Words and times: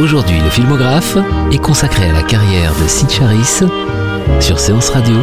Aujourd'hui, 0.00 0.40
le 0.40 0.50
filmographe 0.50 1.16
est 1.52 1.58
consacré 1.58 2.08
à 2.08 2.12
la 2.12 2.22
carrière 2.22 2.72
de 2.74 2.88
Sid 2.88 3.10
Charis 3.10 3.62
sur 4.40 4.58
Séance 4.58 4.88
Radio 4.88 5.16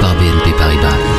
par 0.00 0.14
BNP 0.14 0.50
Paribas. 0.58 1.15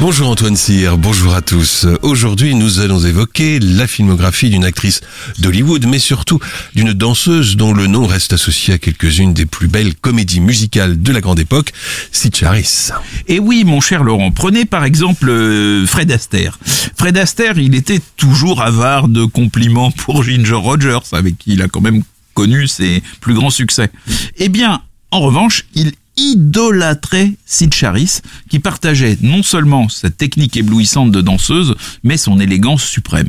Bonjour 0.00 0.30
Antoine 0.30 0.56
Cyr, 0.56 0.96
bonjour 0.96 1.34
à 1.34 1.42
tous. 1.42 1.86
Aujourd'hui, 2.00 2.54
nous 2.54 2.80
allons 2.80 3.00
évoquer 3.00 3.58
la 3.58 3.86
filmographie 3.86 4.48
d'une 4.48 4.64
actrice 4.64 5.02
d'Hollywood, 5.38 5.84
mais 5.86 5.98
surtout 5.98 6.38
d'une 6.74 6.94
danseuse 6.94 7.58
dont 7.58 7.74
le 7.74 7.86
nom 7.86 8.06
reste 8.06 8.32
associé 8.32 8.72
à 8.72 8.78
quelques-unes 8.78 9.34
des 9.34 9.44
plus 9.44 9.68
belles 9.68 9.94
comédies 9.94 10.40
musicales 10.40 11.02
de 11.02 11.12
la 11.12 11.20
grande 11.20 11.38
époque, 11.38 11.74
Sid 12.12 12.34
Charis. 12.34 12.88
Et 13.28 13.38
oui, 13.38 13.64
mon 13.64 13.82
cher 13.82 14.02
Laurent, 14.02 14.30
prenez 14.30 14.64
par 14.64 14.84
exemple 14.84 15.28
euh, 15.28 15.86
Fred 15.86 16.10
Astaire. 16.10 16.58
Fred 16.96 17.18
Astaire, 17.18 17.58
il 17.58 17.74
était 17.74 18.00
toujours 18.16 18.62
avare 18.62 19.06
de 19.06 19.26
compliments 19.26 19.90
pour 19.90 20.22
Ginger 20.24 20.54
Rogers, 20.54 21.12
avec 21.12 21.36
qui 21.36 21.52
il 21.52 21.62
a 21.62 21.68
quand 21.68 21.82
même 21.82 22.04
connu 22.32 22.68
ses 22.68 23.02
plus 23.20 23.34
grands 23.34 23.50
succès. 23.50 23.90
Eh 24.38 24.48
bien, 24.48 24.80
en 25.10 25.20
revanche, 25.20 25.66
il 25.74 25.92
idolâtrait 26.20 27.32
Sid 27.46 27.74
Charis, 27.74 28.20
qui 28.48 28.58
partageait 28.58 29.18
non 29.22 29.42
seulement 29.42 29.88
sa 29.88 30.10
technique 30.10 30.56
éblouissante 30.56 31.10
de 31.10 31.20
danseuse, 31.20 31.74
mais 32.04 32.16
son 32.16 32.38
élégance 32.38 32.84
suprême 32.84 33.28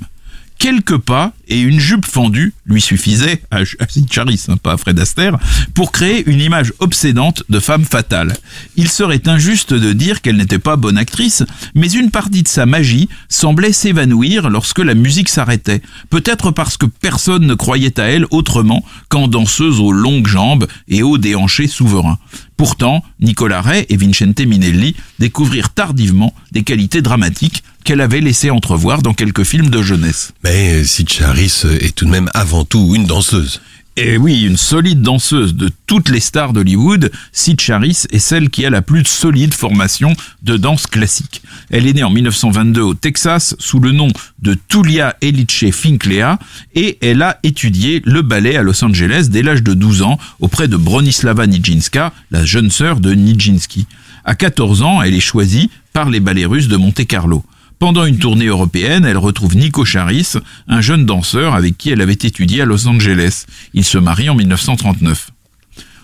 quelques 0.62 1.00
pas 1.00 1.34
et 1.48 1.60
une 1.60 1.80
jupe 1.80 2.06
fendue 2.06 2.54
lui 2.68 2.82
suffisaient 2.82 3.42
à, 3.50 3.62
Sid 3.66 4.14
Charis, 4.14 4.46
hein, 4.48 4.58
pas 4.58 4.74
à 4.74 4.78
Fred 4.78 5.00
Astaire, 5.00 5.40
pour 5.74 5.92
créer 5.92 6.24
une 6.30 6.40
image 6.40 6.72
obsédante 6.78 7.42
de 7.50 7.60
femme 7.60 7.84
fatale. 7.84 8.38
Il 8.76 8.88
serait 8.88 9.28
injuste 9.28 9.74
de 9.74 9.92
dire 9.92 10.22
qu'elle 10.22 10.38
n'était 10.38 10.60
pas 10.60 10.76
bonne 10.76 11.00
actrice, 11.00 11.44
mais 11.74 11.92
une 11.92 12.12
partie 12.12 12.44
de 12.44 12.48
sa 12.48 12.68
magie 12.68 13.10
semblait 13.28 13.74
s'évanouir 13.74 14.52
lorsque 14.52 14.78
la 14.78 14.94
musique 14.94 15.30
s'arrêtait, 15.30 15.82
peut-être 16.12 16.52
parce 16.52 16.78
que 16.78 16.86
personne 16.86 17.48
ne 17.48 17.56
croyait 17.56 18.00
à 18.00 18.04
elle 18.04 18.28
autrement 18.30 18.86
qu'en 19.10 19.28
danseuse 19.28 19.80
aux 19.80 19.92
longues 19.92 20.28
jambes 20.28 20.68
et 20.88 21.02
aux 21.02 21.18
déhanchés 21.18 21.68
souverains. 21.68 22.20
Pourtant, 22.62 23.04
Nicolas 23.20 23.60
Ray 23.60 23.88
et 23.90 23.98
Vincente 23.98 24.40
Minelli 24.42 24.96
découvrirent 25.18 25.72
tardivement 25.74 26.32
des 26.52 26.62
qualités 26.62 27.02
dramatiques 27.02 27.64
qu'elle 27.84 28.02
avait 28.02 28.22
laissé 28.22 28.52
entrevoir 28.52 29.02
dans 29.02 29.16
quelques 29.16 29.46
films 29.46 29.72
de 29.72 29.82
jeunesse. 29.82 30.34
Mais 30.44 30.84
Sid 30.84 31.10
Charis 31.10 31.64
est 31.80 31.96
tout 31.96 32.06
de 32.06 32.12
même 32.12 32.30
avant 32.36 32.64
tout 32.64 32.94
une 32.94 33.08
danseuse. 33.08 33.62
Et 33.98 34.16
oui, 34.16 34.44
une 34.44 34.56
solide 34.56 35.02
danseuse 35.02 35.54
de 35.54 35.70
toutes 35.86 36.08
les 36.08 36.22
stars 36.22 36.54
d'Hollywood, 36.54 37.12
Sid 37.34 37.60
Charis 37.60 38.04
est 38.10 38.20
celle 38.20 38.50
qui 38.50 38.66
a 38.66 38.70
la 38.70 38.82
plus 38.82 39.04
solide 39.04 39.54
formation 39.54 40.16
de 40.44 40.56
danse 40.56 40.88
classique. 40.88 41.42
Elle 41.70 41.86
est 41.88 41.94
née 41.94 42.04
en 42.04 42.10
1922 42.10 42.82
au 42.82 42.94
Texas 42.94 43.54
sous 43.60 43.82
le 43.82 43.92
nom 43.92 44.08
de 44.40 44.58
Tulia 44.70 45.18
Elice 45.20 45.72
Finklea 45.72 46.40
et 46.74 47.00
elle 47.02 47.22
a 47.22 47.40
étudié 47.44 48.02
le 48.06 48.22
ballet 48.22 48.56
à 48.56 48.62
Los 48.62 48.82
Angeles 48.82 49.28
dès 49.30 49.44
l'âge 49.44 49.62
de 49.62 49.74
12 49.74 50.04
ans 50.04 50.18
auprès 50.40 50.70
de 50.70 50.78
Bronislava 50.78 51.46
Nijinska, 51.46 52.14
la 52.32 52.46
jeune 52.46 52.72
sœur 52.72 53.02
de 53.02 53.14
Nijinsky. 53.14 53.88
À 54.24 54.36
14 54.36 54.84
ans, 54.84 55.02
elle 55.02 55.16
est 55.16 55.20
choisie 55.20 55.70
par 55.92 56.10
les 56.10 56.22
ballets 56.22 56.46
russes 56.46 56.70
de 56.70 56.78
Monte 56.78 57.06
Carlo. 57.06 57.44
Pendant 57.82 58.06
une 58.06 58.20
tournée 58.20 58.46
européenne, 58.46 59.06
elle 59.06 59.18
retrouve 59.18 59.58
Nico 59.58 59.86
Charis, 59.86 60.34
un 60.68 60.82
jeune 60.82 61.08
danseur 61.08 61.56
avec 61.56 61.80
qui 61.80 61.90
elle 61.90 62.02
avait 62.02 62.14
étudié 62.14 62.62
à 62.62 62.66
Los 62.66 62.88
Angeles. 62.88 63.46
Ils 63.74 63.84
se 63.84 63.98
marient 63.98 64.30
en 64.30 64.36
1939. 64.36 65.32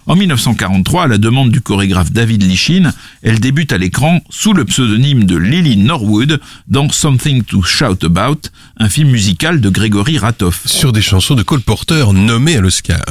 En 0.08 0.16
1943, 0.16 1.04
à 1.04 1.08
la 1.08 1.20
demande 1.20 1.52
du 1.52 1.62
chorégraphe 1.62 2.12
David 2.12 2.42
Lichin, 2.42 2.92
elle 3.22 3.40
débute 3.40 3.74
à 3.74 3.78
l'écran 3.78 4.22
sous 4.32 4.54
le 4.54 4.66
pseudonyme 4.66 5.26
de 5.26 5.38
Lily 5.38 5.78
Norwood 5.78 6.40
dans 6.68 6.90
Something 6.90 7.44
to 7.44 7.62
Shout 7.62 8.04
About, 8.04 8.50
un 8.78 8.90
film 8.90 9.12
musical 9.12 9.62
de 9.62 9.70
Gregory 9.70 10.18
Ratoff. 10.18 10.66
Sur 10.66 10.92
des 10.92 11.04
chansons 11.04 11.36
de 11.36 11.44
Cole 11.44 11.62
Porter 11.62 12.12
nommées 12.12 12.58
à 12.58 12.62
l'Oscar. 12.62 13.06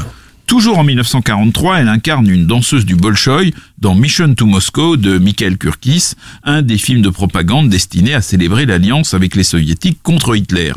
Toujours 0.47 0.79
en 0.79 0.85
1943, 0.85 1.81
elle 1.81 1.89
incarne 1.89 2.29
une 2.29 2.47
danseuse 2.47 2.85
du 2.85 2.95
Bolchoï 2.95 3.53
dans 3.79 3.95
Mission 3.95 4.35
to 4.35 4.47
Moscow 4.47 4.97
de 4.97 5.19
Mikhail 5.19 5.59
Kurkis, 5.59 6.13
un 6.43 6.63
des 6.63 6.79
films 6.79 7.03
de 7.03 7.11
propagande 7.11 7.69
destinés 7.69 8.15
à 8.15 8.23
célébrer 8.23 8.67
l'alliance 8.67 9.15
avec 9.15 9.37
les 9.37 9.45
soviétiques 9.45 9.99
contre 10.03 10.35
Hitler. 10.37 10.73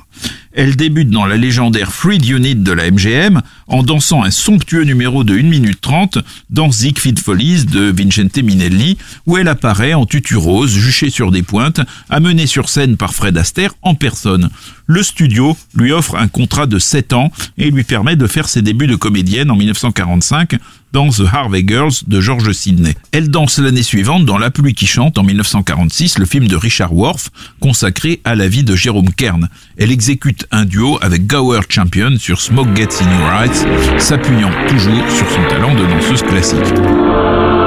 Elle 0.52 0.76
débute 0.76 1.10
dans 1.10 1.26
la 1.26 1.38
légendaire 1.38 1.94
Freed 1.94 2.28
Unit 2.28 2.56
de 2.56 2.72
la 2.72 2.90
MGM 2.90 3.42
en 3.68 3.84
dansant 3.84 4.24
un 4.24 4.32
somptueux 4.32 4.84
numéro 4.84 5.24
de 5.24 5.38
1 5.38 5.44
minute 5.44 5.80
30 5.80 6.18
dans 6.50 6.72
Siegfried 6.72 7.20
Follies 7.20 7.66
de 7.66 7.94
Vincente 7.96 8.38
Minelli 8.40 8.98
où 9.28 9.38
elle 9.38 9.48
apparaît 9.48 9.94
en 9.94 10.06
tutu 10.06 10.36
rose, 10.36 10.72
juchée 10.72 11.12
sur 11.12 11.32
des 11.32 11.44
pointes, 11.44 11.82
amenée 12.10 12.48
sur 12.48 12.68
scène 12.68 12.98
par 12.98 13.14
Fred 13.14 13.38
Astaire 13.38 13.74
en 13.84 13.96
personne. 13.96 14.50
Le 14.88 15.04
studio 15.04 15.56
lui 15.76 15.92
offre 15.92 16.16
un 16.16 16.28
contrat 16.28 16.66
de 16.66 16.80
7 16.80 17.14
ans 17.14 17.32
et 17.58 17.70
lui 17.70 17.84
permet 17.84 18.16
de 18.16 18.26
faire 18.26 18.50
ses 18.50 18.64
débuts 18.64 18.88
de 18.88 18.96
comédienne 18.96 19.52
en 19.52 19.56
1945 19.56 20.56
dans 20.94 21.10
The 21.10 21.24
Harvey 21.32 21.64
Girls 21.68 22.04
de 22.08 22.22
George 22.22 22.52
Sidney. 22.52 22.96
Elle 23.12 23.30
danse 23.30 23.60
l'année 23.60 23.84
suivante 23.84 24.26
dans 24.26 24.38
La 24.38 24.52
pluie 24.52 24.74
qui 24.74 24.88
chante 24.88 25.18
en 25.18 25.24
1946, 25.24 26.18
le 26.18 26.26
film 26.26 26.48
de 26.48 26.56
Richard 26.56 26.94
Worf 26.94 27.30
consacré 27.60 28.22
à 28.24 28.36
la 28.36 28.48
vie 28.48 28.64
de 28.64 28.76
Jérôme 28.76 29.12
Kern. 29.14 29.50
Elle 29.78 29.92
exécute 29.92 30.46
un 30.52 30.66
duo 30.66 30.98
avec 31.02 31.28
Gower 31.28 31.62
Champion 31.70 32.18
sur 32.18 32.42
Smoke 32.42 32.76
Gets 32.76 33.04
in 33.04 33.20
Your 33.20 33.44
Eyes, 33.44 34.00
s'appuyant 34.00 34.52
toujours 34.68 35.10
sur 35.10 35.30
son 35.30 35.48
talent 35.50 35.76
de 35.76 35.86
danseuse 35.86 36.24
classique. 36.24 37.59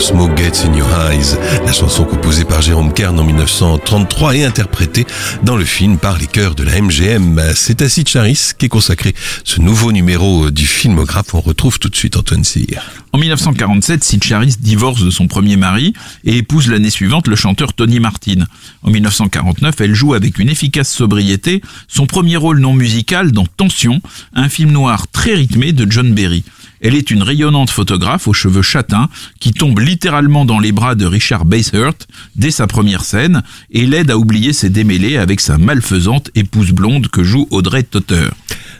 Smoke 0.00 0.34
Gets 0.34 0.64
in 0.66 0.74
Your 0.74 0.88
Eyes, 1.10 1.36
la 1.66 1.72
chanson 1.72 2.04
composée 2.04 2.46
par 2.46 2.62
Jérôme 2.62 2.92
Kern 2.94 3.20
en 3.20 3.24
1933 3.24 4.34
et 4.34 4.44
interprétée 4.44 5.06
dans 5.42 5.56
le 5.56 5.64
film 5.64 5.98
par 5.98 6.16
les 6.16 6.26
chœurs 6.26 6.54
de 6.54 6.62
la 6.62 6.80
MGM. 6.80 7.40
C'est 7.54 7.82
à 7.82 7.88
Sid 7.88 8.08
Charis 8.08 8.52
qui 8.58 8.66
est 8.66 8.70
consacré 8.70 9.14
ce 9.44 9.60
nouveau 9.60 9.92
numéro 9.92 10.50
du 10.50 10.66
filmographe. 10.66 11.34
On 11.34 11.40
retrouve 11.40 11.78
tout 11.78 11.90
de 11.90 11.96
suite 11.96 12.16
Antoine 12.16 12.44
Cyr. 12.44 12.82
En 13.12 13.18
1947, 13.18 14.02
Sid 14.02 14.24
Charis 14.24 14.56
divorce 14.58 15.04
de 15.04 15.10
son 15.10 15.26
premier 15.26 15.56
mari 15.56 15.92
et 16.24 16.38
épouse 16.38 16.68
l'année 16.68 16.90
suivante 16.90 17.28
le 17.28 17.36
chanteur 17.36 17.74
Tony 17.74 18.00
Martin. 18.00 18.46
En 18.82 18.90
1949, 18.90 19.80
elle 19.80 19.94
joue 19.94 20.14
avec 20.14 20.38
une 20.38 20.48
efficace 20.48 20.90
sobriété 20.90 21.60
son 21.88 22.06
premier 22.06 22.36
rôle 22.36 22.60
non 22.60 22.72
musical 22.72 23.32
dans 23.32 23.44
Tension, 23.44 24.00
un 24.32 24.48
film 24.48 24.70
noir 24.70 25.08
très 25.08 25.34
rythmé 25.34 25.72
de 25.72 25.90
John 25.90 26.14
Berry. 26.14 26.42
Elle 26.80 26.94
est 26.94 27.10
une 27.10 27.22
rayonnante 27.22 27.70
photographe 27.70 28.26
aux 28.26 28.32
cheveux 28.32 28.62
châtains 28.62 29.08
qui 29.38 29.52
tombe 29.52 29.78
littéralement 29.80 30.44
dans 30.44 30.58
les 30.58 30.72
bras 30.72 30.94
de 30.94 31.04
Richard 31.04 31.44
Basehurt 31.44 32.08
dès 32.36 32.50
sa 32.50 32.66
première 32.66 33.04
scène 33.04 33.42
et 33.70 33.86
l'aide 33.86 34.10
à 34.10 34.18
oublier 34.18 34.52
ses 34.52 34.70
démêlés 34.70 35.16
avec 35.18 35.40
sa 35.40 35.58
malfaisante 35.58 36.30
épouse 36.34 36.72
blonde 36.72 37.08
que 37.08 37.22
joue 37.22 37.46
Audrey 37.50 37.82
Totter. 37.82 38.28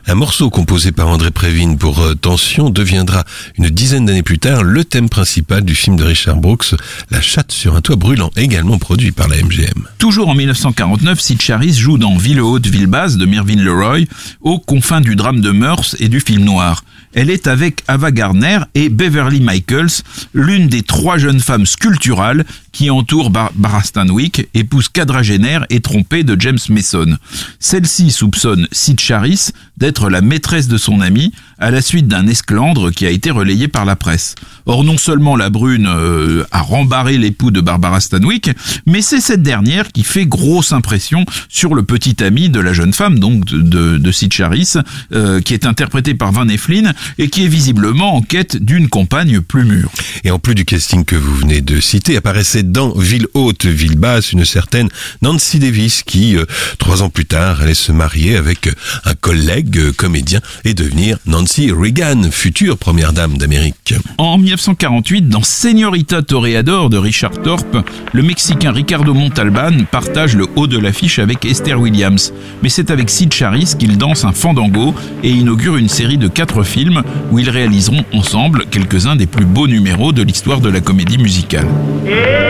Un 0.07 0.15
morceau 0.15 0.49
composé 0.49 0.93
par 0.93 1.09
André 1.09 1.31
Prévine 1.31 1.77
pour 1.77 2.01
euh, 2.01 2.15
Tension 2.15 2.71
deviendra 2.71 3.25
une 3.59 3.69
dizaine 3.69 4.07
d'années 4.07 4.23
plus 4.23 4.39
tard 4.39 4.63
le 4.63 4.85
thème 4.85 5.11
principal 5.11 5.63
du 5.63 5.75
film 5.75 5.97
de 5.97 6.05
Richard 6.05 6.37
Brooks, 6.37 6.75
La 7.11 7.21
chatte 7.21 7.53
sur 7.53 7.77
un 7.77 7.81
toit 7.83 7.97
brûlant, 7.97 8.31
également 8.37 8.79
produit 8.79 9.13
par 9.13 9.29
la 9.29 9.37
MGM. 9.37 9.87
Toujours 9.99 10.29
en 10.29 10.35
1949, 10.35 11.21
Sid 11.21 11.43
Charis 11.43 11.75
joue 11.75 11.99
dans 11.99 12.17
Ville 12.17 12.41
haute, 12.41 12.67
ville 12.67 12.87
basse 12.87 13.19
de 13.19 13.27
Mervyn 13.27 13.63
Leroy, 13.63 14.07
aux 14.41 14.59
confins 14.59 15.03
du 15.03 15.17
drame 15.17 15.41
de 15.43 15.51
mœurs 15.51 15.95
et 16.01 16.09
du 16.09 16.21
film 16.21 16.45
noir. 16.45 16.83
Elle 17.13 17.29
est 17.29 17.47
avec 17.47 17.83
Ava 17.91 18.13
Gardner 18.13 18.61
et 18.77 18.89
Beverly 18.89 19.41
Michaels, 19.41 20.05
l'une 20.33 20.69
des 20.69 20.83
trois 20.83 21.19
jeunes 21.19 21.41
femmes 21.41 21.67
sculpturales 21.67 22.45
qui 22.73 22.91
entourent 22.91 23.31
Barbara 23.31 23.83
Stanwyck, 23.83 24.49
épouse 24.55 24.89
quadragénaire 24.89 25.67
et 25.71 25.81
trompée 25.81 26.25
de 26.25 26.41
James 26.41 26.59
Mason. 26.69 27.17
Celle-ci 27.59 28.11
soupçonne 28.11 28.69
Sid 28.73 29.01
Charis 29.01 29.51
d'être 29.77 30.11
la 30.11 30.21
maîtresse 30.21 30.69
de 30.69 30.77
son 30.77 31.01
ami 31.01 31.33
à 31.59 31.71
la 31.71 31.83
suite 31.83 32.09
d'un 32.09 32.27
esclandre 32.27 32.91
qui 32.91 33.07
a 33.07 33.11
été 33.11 33.31
relayé 33.31 33.69
par 33.69 33.85
la 33.85 33.97
presse. 33.97 34.35
Or, 34.67 34.85
non 34.85 34.99
seulement 34.99 35.37
la 35.37 35.51
brune 35.51 35.87
euh, 35.89 36.45
a 36.51 36.61
rembarré 36.61 37.19
l'époux 37.19 37.51
de 37.51 37.61
Barbara 37.61 38.01
Stanwyck, 38.01 38.51
mais 38.87 39.03
c'est 39.03 39.21
cette 39.21 39.43
dernière 39.43 39.93
qui 39.93 40.05
fait 40.05 40.27
grosse 40.27 40.73
impression 40.73 41.25
sur 41.49 41.75
le 41.75 41.83
petit 41.83 42.23
ami 42.23 42.49
de 42.49 42.61
la 42.61 42.73
jeune 42.73 42.93
femme, 42.93 43.19
donc 43.19 43.45
de, 43.45 43.99
de 43.99 44.13
Sid 44.13 44.33
Charis, 44.33 44.75
euh, 45.13 45.41
qui 45.41 45.55
est 45.55 45.67
interprété 45.67 46.15
par 46.15 46.33
Van 46.33 46.49
Eflin 46.49 46.93
et 47.19 47.29
qui 47.29 47.45
est 47.45 47.49
visiblement 47.49 48.17
en 48.17 48.23
quête 48.23 48.57
d'une 48.57 48.89
compagne 48.89 49.41
plus 49.41 49.65
mûre. 49.65 49.91
Et 50.25 50.31
en 50.31 50.39
plus 50.39 50.55
du 50.55 50.65
casting 50.65 51.05
que 51.05 51.17
vous 51.17 51.35
venez 51.35 51.61
de 51.61 51.81
citer, 51.81 52.17
apparaissait 52.17 52.60
dans 52.63 52.93
Ville 52.97 53.27
Haute, 53.35 53.67
Ville 53.67 53.97
Basse, 53.97 54.33
une 54.33 54.45
certaine 54.45 54.89
Nancy 55.23 55.59
Davis 55.59 56.03
qui, 56.03 56.37
euh, 56.37 56.45
trois 56.79 57.03
ans 57.03 57.11
plus 57.11 57.27
tard, 57.27 57.61
allait 57.63 57.75
se 57.75 57.93
marier 57.93 58.37
avec 58.37 58.69
un 59.05 59.15
collègue 59.15 59.93
comédien 59.93 60.41
et 60.65 60.75
devenir 60.75 61.19
Nancy 61.27 61.71
Reagan, 61.73 62.31
future 62.31 62.77
première 62.79 63.13
dame 63.13 63.39
d'Amérique. 63.39 63.95
En 64.19 64.39
1948, 64.39 65.29
dans 65.29 65.43
Señorita 65.43 66.23
Toreador 66.23 66.91
de 66.91 66.99
Richard 66.99 67.43
Thorpe, 67.43 67.79
le 68.13 68.23
Mexicain 68.23 68.73
Ricardo 68.73 69.15
Montalban 69.15 69.85
partage 69.91 70.37
le 70.37 70.47
haut 70.57 70.67
de 70.67 70.79
l'affiche 70.79 71.19
avec 71.19 71.45
Esther 71.45 71.81
Williams. 71.81 72.33
Mais 72.63 72.69
c'est 72.69 72.91
avec 72.91 73.11
Sid 73.11 73.33
Charis 73.33 73.75
qu'il 73.79 73.99
danse 73.99 74.25
un 74.25 74.33
fandango 74.33 74.95
et 75.23 75.31
inaugure 75.31 75.77
une 75.77 75.89
série 75.89 76.19
de 76.19 76.29
quatre 76.29 76.63
films 76.63 77.03
où 77.31 77.39
ils 77.39 77.51
réaliseront 77.51 78.05
ensemble 78.13 78.65
quelques-uns 78.71 79.17
des 79.17 79.27
plus 79.27 79.45
beaux 79.45 79.69
numéros 79.69 80.13
de 80.13 80.23
l'histoire 80.23 80.61
de 80.61 80.69
la 80.69 80.81
comédie 80.81 81.19
musicale. 81.19 81.69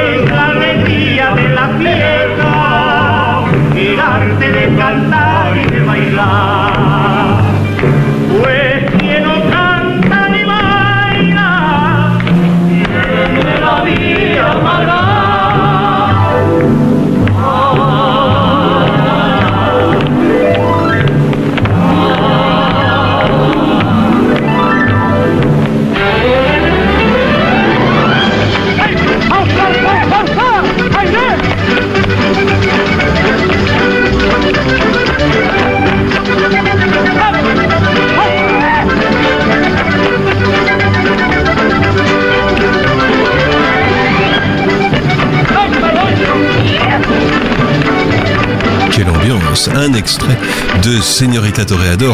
Es 0.00 0.30
la 0.30 0.46
alegría 0.46 1.34
de 1.34 1.48
la 1.50 1.68
fiesta, 1.78 3.44
quedarte 3.74 4.50
de 4.50 4.76
cantar 4.76 5.56
y 5.56 5.64
de 5.66 5.80
bailar. 5.80 7.19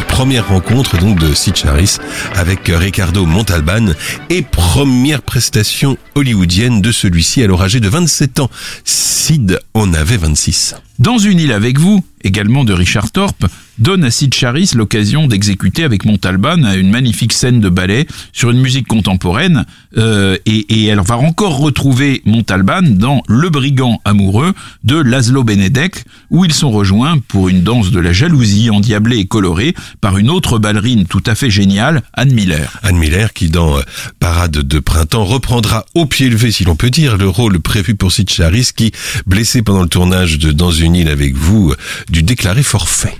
Première 0.08 0.48
rencontre 0.48 0.98
donc 0.98 1.18
de 1.18 1.32
Sid 1.32 1.56
Charis 1.56 1.96
avec 2.34 2.60
Ricardo 2.66 3.24
Montalban 3.24 3.86
et 4.28 4.42
première 4.42 5.22
prestation 5.22 5.96
hollywoodienne 6.14 6.82
de 6.82 6.92
celui-ci 6.92 7.42
alors 7.42 7.62
âgé 7.62 7.80
de 7.80 7.88
27 7.88 8.40
ans. 8.40 8.50
Sid 8.84 9.60
en 9.76 9.92
avait 9.92 10.16
26. 10.16 10.74
Dans 10.98 11.18
une 11.18 11.38
île 11.38 11.52
avec 11.52 11.78
vous, 11.78 12.02
également 12.24 12.64
de 12.64 12.72
Richard 12.72 13.10
Thorpe, 13.10 13.46
donne 13.78 14.04
à 14.04 14.10
Sid 14.10 14.32
Charis 14.32 14.70
l'occasion 14.74 15.26
d'exécuter 15.26 15.84
avec 15.84 16.06
Montalban 16.06 16.74
une 16.74 16.90
magnifique 16.90 17.34
scène 17.34 17.60
de 17.60 17.68
ballet 17.68 18.06
sur 18.32 18.50
une 18.50 18.60
musique 18.60 18.88
contemporaine 18.88 19.66
euh, 19.98 20.38
et, 20.46 20.86
elle 20.86 21.00
va 21.00 21.18
encore 21.18 21.58
retrouver 21.58 22.22
Montalban 22.24 22.82
dans 22.82 23.22
Le 23.28 23.50
Brigand 23.50 24.00
amoureux 24.04 24.54
de 24.84 24.96
Laszlo 24.96 25.44
Benedek 25.44 26.04
où 26.30 26.46
ils 26.46 26.54
sont 26.54 26.70
rejoints 26.70 27.18
pour 27.18 27.50
une 27.50 27.62
danse 27.62 27.90
de 27.90 28.00
la 28.00 28.12
jalousie 28.12 28.70
endiablée 28.70 29.18
et 29.18 29.26
colorée 29.26 29.74
par 30.00 30.16
une 30.16 30.30
autre 30.30 30.58
ballerine 30.58 31.04
tout 31.06 31.22
à 31.26 31.34
fait 31.34 31.50
géniale, 31.50 32.02
Anne 32.14 32.32
Miller. 32.32 32.78
Anne 32.82 32.96
Miller 32.96 33.34
qui 33.34 33.50
dans 33.50 33.76
euh, 33.76 33.82
Parade 34.20 34.52
de 34.52 34.78
printemps 34.78 35.24
reprendra 35.24 35.84
au 35.94 36.06
pied 36.06 36.30
levé 36.30 36.50
si 36.50 36.64
l'on 36.64 36.76
peut 36.76 36.90
dire 36.90 37.18
le 37.18 37.28
rôle 37.28 37.60
prévu 37.60 37.94
pour 37.94 38.12
Sid 38.12 38.30
Charis 38.30 38.70
qui, 38.74 38.92
blessé 39.26 39.62
pendant 39.66 39.82
le 39.82 39.88
tournage 39.88 40.38
de 40.38 40.52
Dans 40.52 40.70
une 40.70 40.94
île 40.94 41.08
avec 41.08 41.34
vous, 41.34 41.74
du 42.08 42.22
déclaré 42.22 42.62
forfait. 42.62 43.18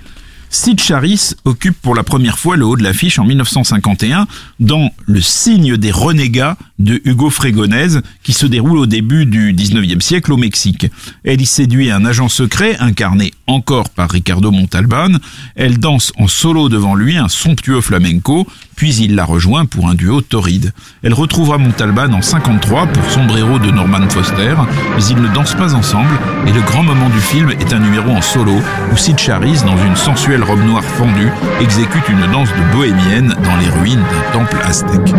Sid 0.49 0.79
Charis 0.79 1.33
occupe 1.43 1.79
pour 1.81 1.93
la 1.93 2.03
première 2.03 2.39
fois 2.39 2.55
le 2.55 2.65
haut 2.65 2.77
de 2.77 2.83
l'affiche 2.83 3.19
en 3.19 3.25
1951 3.25 4.27
dans 4.61 4.89
Le 5.05 5.21
signe 5.21 5.75
des 5.75 5.91
renégats 5.91 6.57
de 6.79 7.01
Hugo 7.05 7.29
Fregonese 7.29 8.01
qui 8.23 8.33
se 8.33 8.45
déroule 8.45 8.77
au 8.77 8.85
début 8.85 9.25
du 9.25 9.53
19e 9.53 10.01
siècle 10.01 10.31
au 10.33 10.37
Mexique. 10.37 10.87
Elle 11.23 11.41
y 11.41 11.45
séduit 11.45 11.91
un 11.91 12.05
agent 12.05 12.29
secret 12.29 12.77
incarné 12.79 13.33
encore 13.47 13.89
par 13.89 14.09
Ricardo 14.09 14.51
Montalban. 14.51 15.09
Elle 15.55 15.79
danse 15.79 16.11
en 16.17 16.27
solo 16.27 16.69
devant 16.69 16.95
lui 16.95 17.17
un 17.17 17.29
somptueux 17.29 17.81
flamenco, 17.81 18.47
puis 18.75 18.95
il 18.95 19.15
la 19.15 19.25
rejoint 19.25 19.65
pour 19.65 19.89
un 19.89 19.95
duo 19.95 20.21
torride. 20.21 20.73
Elle 21.01 21.13
retrouvera 21.13 21.57
Montalban 21.57 22.13
en 22.13 22.21
53 22.21 22.87
pour 22.87 23.11
Sombrero 23.11 23.59
de 23.59 23.71
Norman 23.71 24.07
Foster, 24.09 24.55
mais 24.95 25.03
ils 25.05 25.21
ne 25.21 25.33
dansent 25.33 25.55
pas 25.55 25.73
ensemble 25.73 26.17
et 26.45 26.51
le 26.51 26.61
grand 26.61 26.83
moment 26.83 27.09
du 27.09 27.19
film 27.19 27.49
est 27.51 27.73
un 27.73 27.79
numéro 27.79 28.09
en 28.11 28.21
solo 28.21 28.53
où 28.91 28.97
Sid 28.97 29.17
Charis, 29.17 29.61
dans 29.65 29.77
une 29.83 29.95
sensuelle 29.95 30.43
robe 30.43 30.63
noire 30.63 30.83
fendue, 30.83 31.29
exécute 31.61 32.07
une 32.09 32.31
danse 32.31 32.49
de 32.49 32.75
bohémienne 32.75 33.35
dans 33.43 33.57
les 33.57 33.69
ruines 33.69 34.03
d'un 34.33 34.39
temple 34.39 34.57
aztèque. 34.63 35.13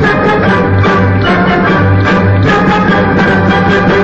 Thank 0.00 0.28
you. 3.92 3.97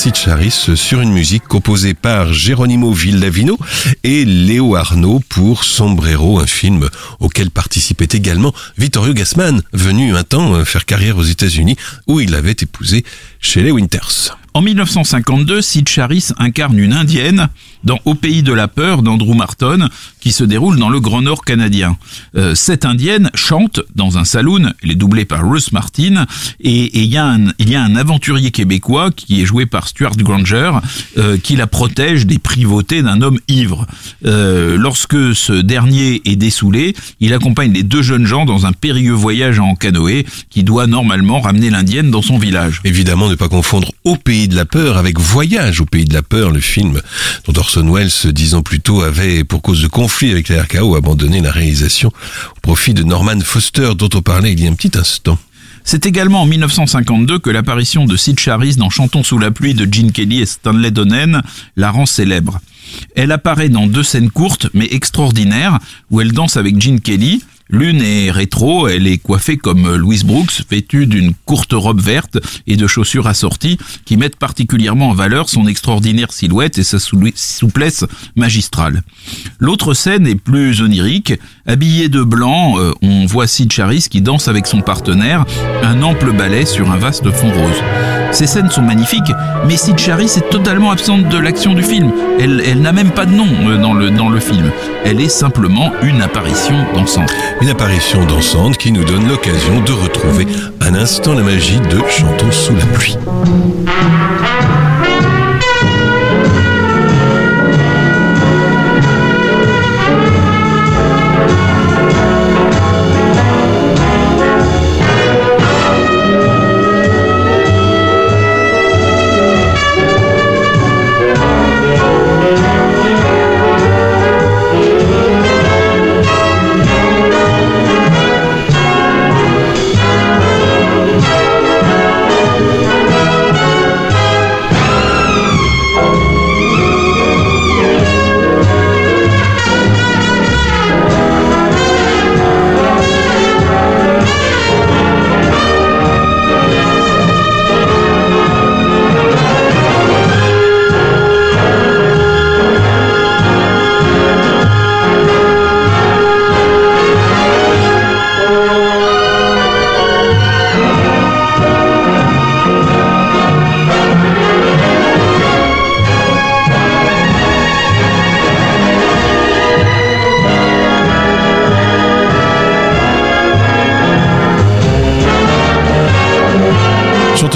Par 0.00 0.04
Sid 0.04 0.16
Charis 0.16 0.76
sur 0.76 1.02
une 1.02 1.12
musique 1.12 1.44
composée 1.44 1.92
par 1.92 2.32
Geronimo 2.32 2.90
Villavino 2.90 3.58
et 4.02 4.24
Léo 4.24 4.74
Arnaud 4.74 5.20
pour 5.28 5.62
Sombrero, 5.64 6.40
un 6.40 6.46
film 6.46 6.88
auquel 7.18 7.50
participait 7.50 8.08
également 8.10 8.54
Vittorio 8.78 9.12
Gassman, 9.12 9.60
venu 9.74 10.16
un 10.16 10.22
temps 10.22 10.54
euh, 10.54 10.64
faire 10.64 10.86
carrière 10.86 11.18
aux 11.18 11.24
États-Unis 11.24 11.76
où 12.06 12.20
il 12.20 12.34
avait 12.34 12.52
épousé 12.52 13.04
Shelley 13.40 13.72
Winters. 13.72 14.38
En 14.54 14.62
1952, 14.62 15.60
Sid 15.60 15.88
Charis 15.88 16.28
incarne 16.38 16.78
une 16.78 16.94
indienne 16.94 17.48
dans 17.84 17.98
Au 18.04 18.14
pays 18.14 18.42
de 18.42 18.52
la 18.52 18.68
peur 18.68 19.02
d'Andrew 19.02 19.34
Marton, 19.34 19.88
qui 20.20 20.32
se 20.32 20.44
déroule 20.44 20.78
dans 20.78 20.90
le 20.90 21.00
Grand 21.00 21.22
Nord 21.22 21.44
canadien. 21.44 21.96
Euh, 22.36 22.54
cette 22.54 22.84
indienne 22.84 23.30
chante 23.34 23.80
dans 23.94 24.18
un 24.18 24.24
saloon, 24.24 24.72
elle 24.82 24.90
est 24.90 24.96
doublée 24.96 25.24
par 25.24 25.48
Ruth 25.48 25.72
Martin, 25.72 26.26
et 26.60 26.98
il 27.00 27.06
y, 27.06 27.16
a 27.16 27.26
un, 27.26 27.46
y 27.58 27.74
a 27.74 27.82
un 27.82 27.96
aventurier 27.96 28.50
québécois 28.50 29.10
qui 29.10 29.40
est 29.40 29.44
joué 29.44 29.66
par 29.66 29.88
Stuart 29.88 30.16
Granger, 30.16 30.72
euh, 31.18 31.38
qui 31.38 31.56
la 31.56 31.66
protège 31.66 32.26
des 32.26 32.38
privautés 32.38 33.02
d'un 33.02 33.22
homme 33.22 33.38
ivre. 33.48 33.86
Euh, 34.26 34.76
lorsque 34.76 35.34
ce 35.34 35.52
dernier 35.52 36.20
est 36.24 36.36
dessoulé, 36.36 36.94
il 37.20 37.32
accompagne 37.32 37.72
les 37.72 37.82
deux 37.82 38.02
jeunes 38.02 38.26
gens 38.26 38.44
dans 38.44 38.66
un 38.66 38.72
périlleux 38.72 39.12
voyage 39.12 39.58
en 39.58 39.74
canoë 39.74 40.26
qui 40.50 40.64
doit 40.64 40.86
normalement 40.86 41.40
ramener 41.40 41.70
l'indienne 41.70 42.10
dans 42.10 42.22
son 42.22 42.38
village. 42.38 42.80
Évidemment, 42.84 43.28
ne 43.28 43.34
pas 43.34 43.48
confondre 43.48 43.92
Au 44.04 44.16
pays 44.16 44.48
de 44.48 44.56
la 44.56 44.64
peur 44.64 44.98
avec 44.98 45.18
Voyage 45.18 45.80
au 45.80 45.86
pays 45.86 46.04
de 46.04 46.14
la 46.14 46.22
peur, 46.22 46.50
le 46.50 46.60
film 46.60 47.00
dont 47.46 47.60
Orson 47.70 47.88
Welles, 47.88 48.32
dix 48.32 48.54
ans 48.54 48.62
plus 48.62 48.80
tôt, 48.80 49.02
avait, 49.02 49.44
pour 49.44 49.62
cause 49.62 49.80
de 49.80 49.86
conflit 49.86 50.32
avec 50.32 50.48
la 50.48 50.64
RKO, 50.64 50.96
abandonné 50.96 51.40
la 51.40 51.52
réalisation 51.52 52.08
au 52.08 52.60
profit 52.62 52.94
de 52.94 53.04
Norman 53.04 53.38
Foster, 53.44 53.92
dont 53.96 54.08
on 54.12 54.22
parlait 54.22 54.52
il 54.52 54.60
y 54.60 54.66
a 54.66 54.70
un 54.70 54.74
petit 54.74 54.98
instant. 54.98 55.38
C'est 55.84 56.04
également 56.04 56.42
en 56.42 56.46
1952 56.46 57.38
que 57.38 57.48
l'apparition 57.48 58.06
de 58.06 58.16
Sid 58.16 58.40
Charisse 58.40 58.76
dans 58.76 58.90
Chantons 58.90 59.22
sous 59.22 59.38
la 59.38 59.52
pluie 59.52 59.74
de 59.74 59.86
Gene 59.88 60.10
Kelly 60.10 60.40
et 60.40 60.46
Stanley 60.46 60.90
Donen 60.90 61.42
la 61.76 61.92
rend 61.92 62.06
célèbre. 62.06 62.58
Elle 63.14 63.30
apparaît 63.30 63.68
dans 63.68 63.86
deux 63.86 64.02
scènes 64.02 64.30
courtes 64.30 64.66
mais 64.74 64.88
extraordinaires 64.90 65.78
où 66.10 66.20
elle 66.20 66.32
danse 66.32 66.56
avec 66.56 66.80
Gene 66.80 67.00
Kelly, 67.00 67.44
L'une 67.72 68.02
est 68.02 68.30
rétro, 68.30 68.88
elle 68.88 69.06
est 69.06 69.18
coiffée 69.18 69.56
comme 69.56 69.94
Louise 69.94 70.24
Brooks, 70.24 70.62
vêtue 70.68 71.06
d'une 71.06 71.32
courte 71.44 71.72
robe 71.72 72.00
verte 72.00 72.38
et 72.66 72.76
de 72.76 72.86
chaussures 72.86 73.28
assorties 73.28 73.78
qui 74.04 74.16
mettent 74.16 74.36
particulièrement 74.36 75.10
en 75.10 75.14
valeur 75.14 75.48
son 75.48 75.68
extraordinaire 75.68 76.32
silhouette 76.32 76.78
et 76.78 76.82
sa 76.82 76.98
souplesse 76.98 78.04
magistrale. 78.34 79.02
L'autre 79.60 79.94
scène 79.94 80.26
est 80.26 80.34
plus 80.34 80.82
onirique. 80.82 81.34
Habillé 81.66 82.08
de 82.08 82.22
blanc, 82.22 82.78
euh, 82.78 82.92
on 83.02 83.26
voit 83.26 83.46
Sid 83.46 83.70
Charis 83.70 84.06
qui 84.10 84.20
danse 84.20 84.48
avec 84.48 84.66
son 84.66 84.80
partenaire 84.80 85.44
un 85.82 86.02
ample 86.02 86.32
ballet 86.32 86.66
sur 86.66 86.90
un 86.90 86.96
vaste 86.96 87.30
fond 87.30 87.52
rose. 87.52 88.29
Ces 88.32 88.46
scènes 88.46 88.70
sont 88.70 88.82
magnifiques, 88.82 89.32
mais 89.66 89.76
Sid 89.76 89.98
Charis 89.98 90.32
est 90.36 90.48
totalement 90.50 90.90
absente 90.90 91.28
de 91.28 91.38
l'action 91.38 91.74
du 91.74 91.82
film. 91.82 92.12
Elle, 92.38 92.80
n'a 92.80 92.92
même 92.92 93.10
pas 93.10 93.26
de 93.26 93.32
nom 93.32 93.46
euh, 93.66 93.76
dans 93.76 93.92
le, 93.92 94.10
dans 94.10 94.28
le 94.28 94.40
film. 94.40 94.70
Elle 95.04 95.20
est 95.20 95.28
simplement 95.28 95.92
une 96.02 96.22
apparition 96.22 96.74
dansante. 96.94 97.32
Une 97.60 97.68
apparition 97.68 98.24
dansante 98.24 98.76
qui 98.78 98.92
nous 98.92 99.04
donne 99.04 99.28
l'occasion 99.28 99.80
de 99.80 99.92
retrouver 99.92 100.46
un 100.80 100.94
instant 100.94 101.34
la 101.34 101.42
magie 101.42 101.80
de 101.80 101.98
Chantons 102.08 102.52
sous 102.52 102.74
la 102.76 102.86
pluie. 102.86 103.16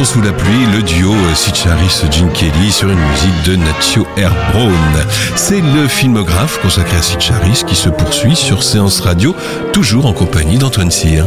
Sous 0.05 0.21
la 0.21 0.33
pluie, 0.33 0.67
le 0.73 0.83
duo 0.83 1.15
Sid 1.35 1.55
Charis 1.55 2.03
Gene 2.13 2.31
Kelly 2.33 2.71
sur 2.71 2.89
une 2.89 2.99
musique 2.99 3.43
de 3.47 3.57
Nacho 3.57 4.03
R. 4.17 4.53
Brown. 4.53 5.07
C'est 5.35 5.63
le 5.63 5.89
filmographe 5.89 6.61
consacré 6.61 6.99
à 6.99 7.03
Sid 7.03 7.21
Charis 7.21 7.63
qui 7.67 7.75
se 7.75 7.89
poursuit 7.89 8.37
sur 8.37 8.63
Séance 8.63 9.01
Radio, 9.01 9.35
toujours 9.73 10.07
en 10.07 10.13
compagnie 10.13 10.59
d'Antoine 10.59 10.91
Cyr. 10.91 11.27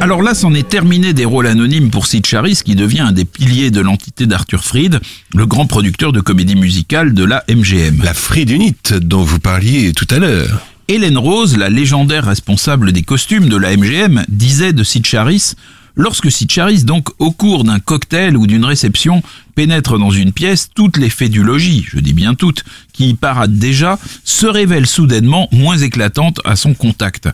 Alors 0.00 0.22
là, 0.22 0.34
c'en 0.34 0.54
est 0.54 0.68
terminé 0.68 1.12
des 1.12 1.26
rôles 1.26 1.46
anonymes 1.46 1.90
pour 1.90 2.06
Sid 2.06 2.24
Charis, 2.24 2.60
qui 2.64 2.74
devient 2.74 3.00
un 3.00 3.12
des 3.12 3.26
piliers 3.26 3.70
de 3.70 3.82
l'entité 3.82 4.26
d'Arthur 4.26 4.64
Fried, 4.64 4.98
le 5.34 5.46
grand 5.46 5.66
producteur 5.66 6.12
de 6.12 6.20
comédie 6.20 6.56
musicale 6.56 7.12
de 7.12 7.24
la 7.24 7.44
MGM. 7.48 8.00
La 8.02 8.14
Fried 8.14 8.50
Unit 8.50 8.74
dont 9.02 9.22
vous 9.22 9.38
parliez 9.38 9.92
tout 9.92 10.08
à 10.10 10.18
l'heure. 10.18 10.66
Hélène 10.88 11.18
Rose, 11.18 11.56
la 11.56 11.68
légendaire 11.68 12.24
responsable 12.24 12.92
des 12.92 13.02
costumes 13.02 13.48
de 13.48 13.56
la 13.56 13.76
MGM, 13.76 14.24
disait 14.28 14.72
de 14.72 14.82
Sid 14.82 15.04
Charis 15.04 15.54
Lorsque 15.98 16.30
Sitcharis, 16.30 16.84
donc, 16.84 17.08
au 17.18 17.32
cours 17.32 17.64
d'un 17.64 17.80
cocktail 17.80 18.36
ou 18.36 18.46
d'une 18.46 18.66
réception, 18.66 19.22
pénètre 19.54 19.98
dans 19.98 20.10
une 20.10 20.30
pièce, 20.30 20.68
toutes 20.74 20.98
les 20.98 21.08
faits 21.08 21.30
du 21.30 21.42
logis, 21.42 21.86
je 21.88 21.98
dis 22.00 22.12
bien 22.12 22.34
toutes, 22.34 22.64
qui 22.92 23.08
y 23.08 23.14
paradent 23.14 23.56
déjà, 23.56 23.98
se 24.22 24.46
révèlent 24.46 24.86
soudainement 24.86 25.48
moins 25.52 25.78
éclatantes 25.78 26.38
à 26.44 26.54
son 26.54 26.74
contact. 26.74 27.30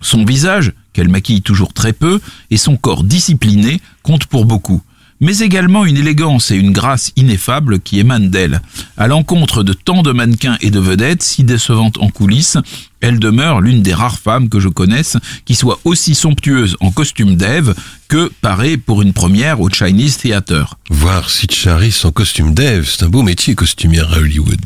Son 0.00 0.24
visage, 0.24 0.72
qu'elle 0.94 1.10
maquille 1.10 1.42
toujours 1.42 1.74
très 1.74 1.92
peu, 1.92 2.20
et 2.50 2.56
son 2.56 2.78
corps 2.78 3.04
discipliné 3.04 3.82
comptent 4.02 4.26
pour 4.26 4.46
beaucoup 4.46 4.82
mais 5.20 5.38
également 5.38 5.84
une 5.84 5.96
élégance 5.96 6.50
et 6.50 6.56
une 6.56 6.72
grâce 6.72 7.12
ineffables 7.16 7.80
qui 7.80 7.98
émanent 7.98 8.28
d'elle. 8.28 8.60
À 8.96 9.06
l'encontre 9.06 9.62
de 9.62 9.72
tant 9.72 10.02
de 10.02 10.12
mannequins 10.12 10.58
et 10.60 10.70
de 10.70 10.80
vedettes 10.80 11.22
si 11.22 11.44
décevantes 11.44 11.98
en 11.98 12.08
coulisses, 12.08 12.58
elle 13.00 13.18
demeure 13.18 13.60
l'une 13.60 13.82
des 13.82 13.94
rares 13.94 14.18
femmes 14.18 14.48
que 14.48 14.60
je 14.60 14.68
connaisse 14.68 15.16
qui 15.44 15.54
soit 15.54 15.78
aussi 15.84 16.14
somptueuse 16.14 16.76
en 16.80 16.90
costume 16.90 17.36
d'Ève 17.36 17.74
que 18.08 18.30
parée 18.40 18.76
pour 18.76 19.02
une 19.02 19.12
première 19.12 19.60
au 19.60 19.68
Chinese 19.68 20.18
Theatre. 20.18 20.76
Voir 20.90 21.30
Sid 21.30 21.52
Charis 21.52 22.00
en 22.04 22.12
costume 22.12 22.54
d'Ève, 22.54 22.88
c'est 22.88 23.04
un 23.04 23.08
beau 23.08 23.22
métier 23.22 23.54
costumière 23.54 24.12
à 24.12 24.18
Hollywood. 24.18 24.60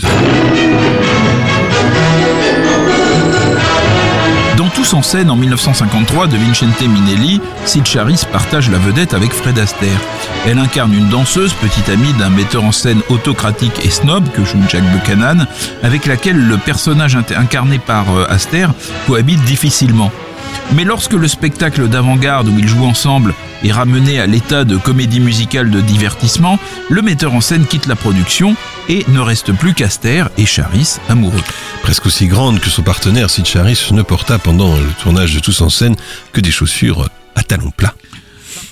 Tous 4.80 4.94
en 4.94 5.02
scène 5.02 5.28
en 5.28 5.36
1953 5.36 6.26
de 6.28 6.38
Vincente 6.38 6.80
Minelli, 6.80 7.38
Sid 7.66 7.84
Charis 7.84 8.22
partage 8.32 8.70
la 8.70 8.78
vedette 8.78 9.12
avec 9.12 9.30
Fred 9.30 9.58
Astaire. 9.58 10.00
Elle 10.46 10.58
incarne 10.58 10.94
une 10.94 11.10
danseuse, 11.10 11.52
petite 11.52 11.90
amie 11.90 12.14
d'un 12.14 12.30
metteur 12.30 12.64
en 12.64 12.72
scène 12.72 13.02
autocratique 13.10 13.84
et 13.84 13.90
snob 13.90 14.26
que 14.30 14.42
joue 14.42 14.56
Jack 14.70 14.82
Buchanan, 14.84 15.46
avec 15.82 16.06
laquelle 16.06 16.38
le 16.38 16.56
personnage 16.56 17.14
incarné 17.14 17.78
par 17.78 18.06
euh, 18.16 18.24
Astaire 18.30 18.72
cohabite 19.06 19.44
difficilement. 19.44 20.10
Mais 20.74 20.84
lorsque 20.84 21.14
le 21.14 21.26
spectacle 21.26 21.88
d'avant-garde 21.88 22.48
où 22.48 22.58
ils 22.58 22.68
jouent 22.68 22.84
ensemble 22.84 23.34
est 23.64 23.72
ramené 23.72 24.20
à 24.20 24.26
l'état 24.26 24.64
de 24.64 24.76
comédie 24.76 25.20
musicale 25.20 25.70
de 25.70 25.80
divertissement, 25.80 26.58
le 26.88 27.02
metteur 27.02 27.34
en 27.34 27.40
scène 27.40 27.66
quitte 27.66 27.86
la 27.86 27.96
production 27.96 28.54
et 28.88 29.04
ne 29.08 29.20
reste 29.20 29.52
plus 29.52 29.74
qu'Aster 29.74 30.24
et 30.38 30.46
Charis 30.46 30.98
amoureux. 31.08 31.42
Presque 31.82 32.06
aussi 32.06 32.28
grande 32.28 32.60
que 32.60 32.70
son 32.70 32.82
partenaire, 32.82 33.30
Sid 33.30 33.46
Charis 33.46 33.88
ne 33.90 34.02
porta 34.02 34.38
pendant 34.38 34.76
le 34.76 34.90
tournage 35.02 35.34
de 35.34 35.40
Tous 35.40 35.60
en 35.60 35.70
scène 35.70 35.96
que 36.32 36.40
des 36.40 36.52
chaussures 36.52 37.08
à 37.34 37.42
talons 37.42 37.72
plats. 37.76 37.94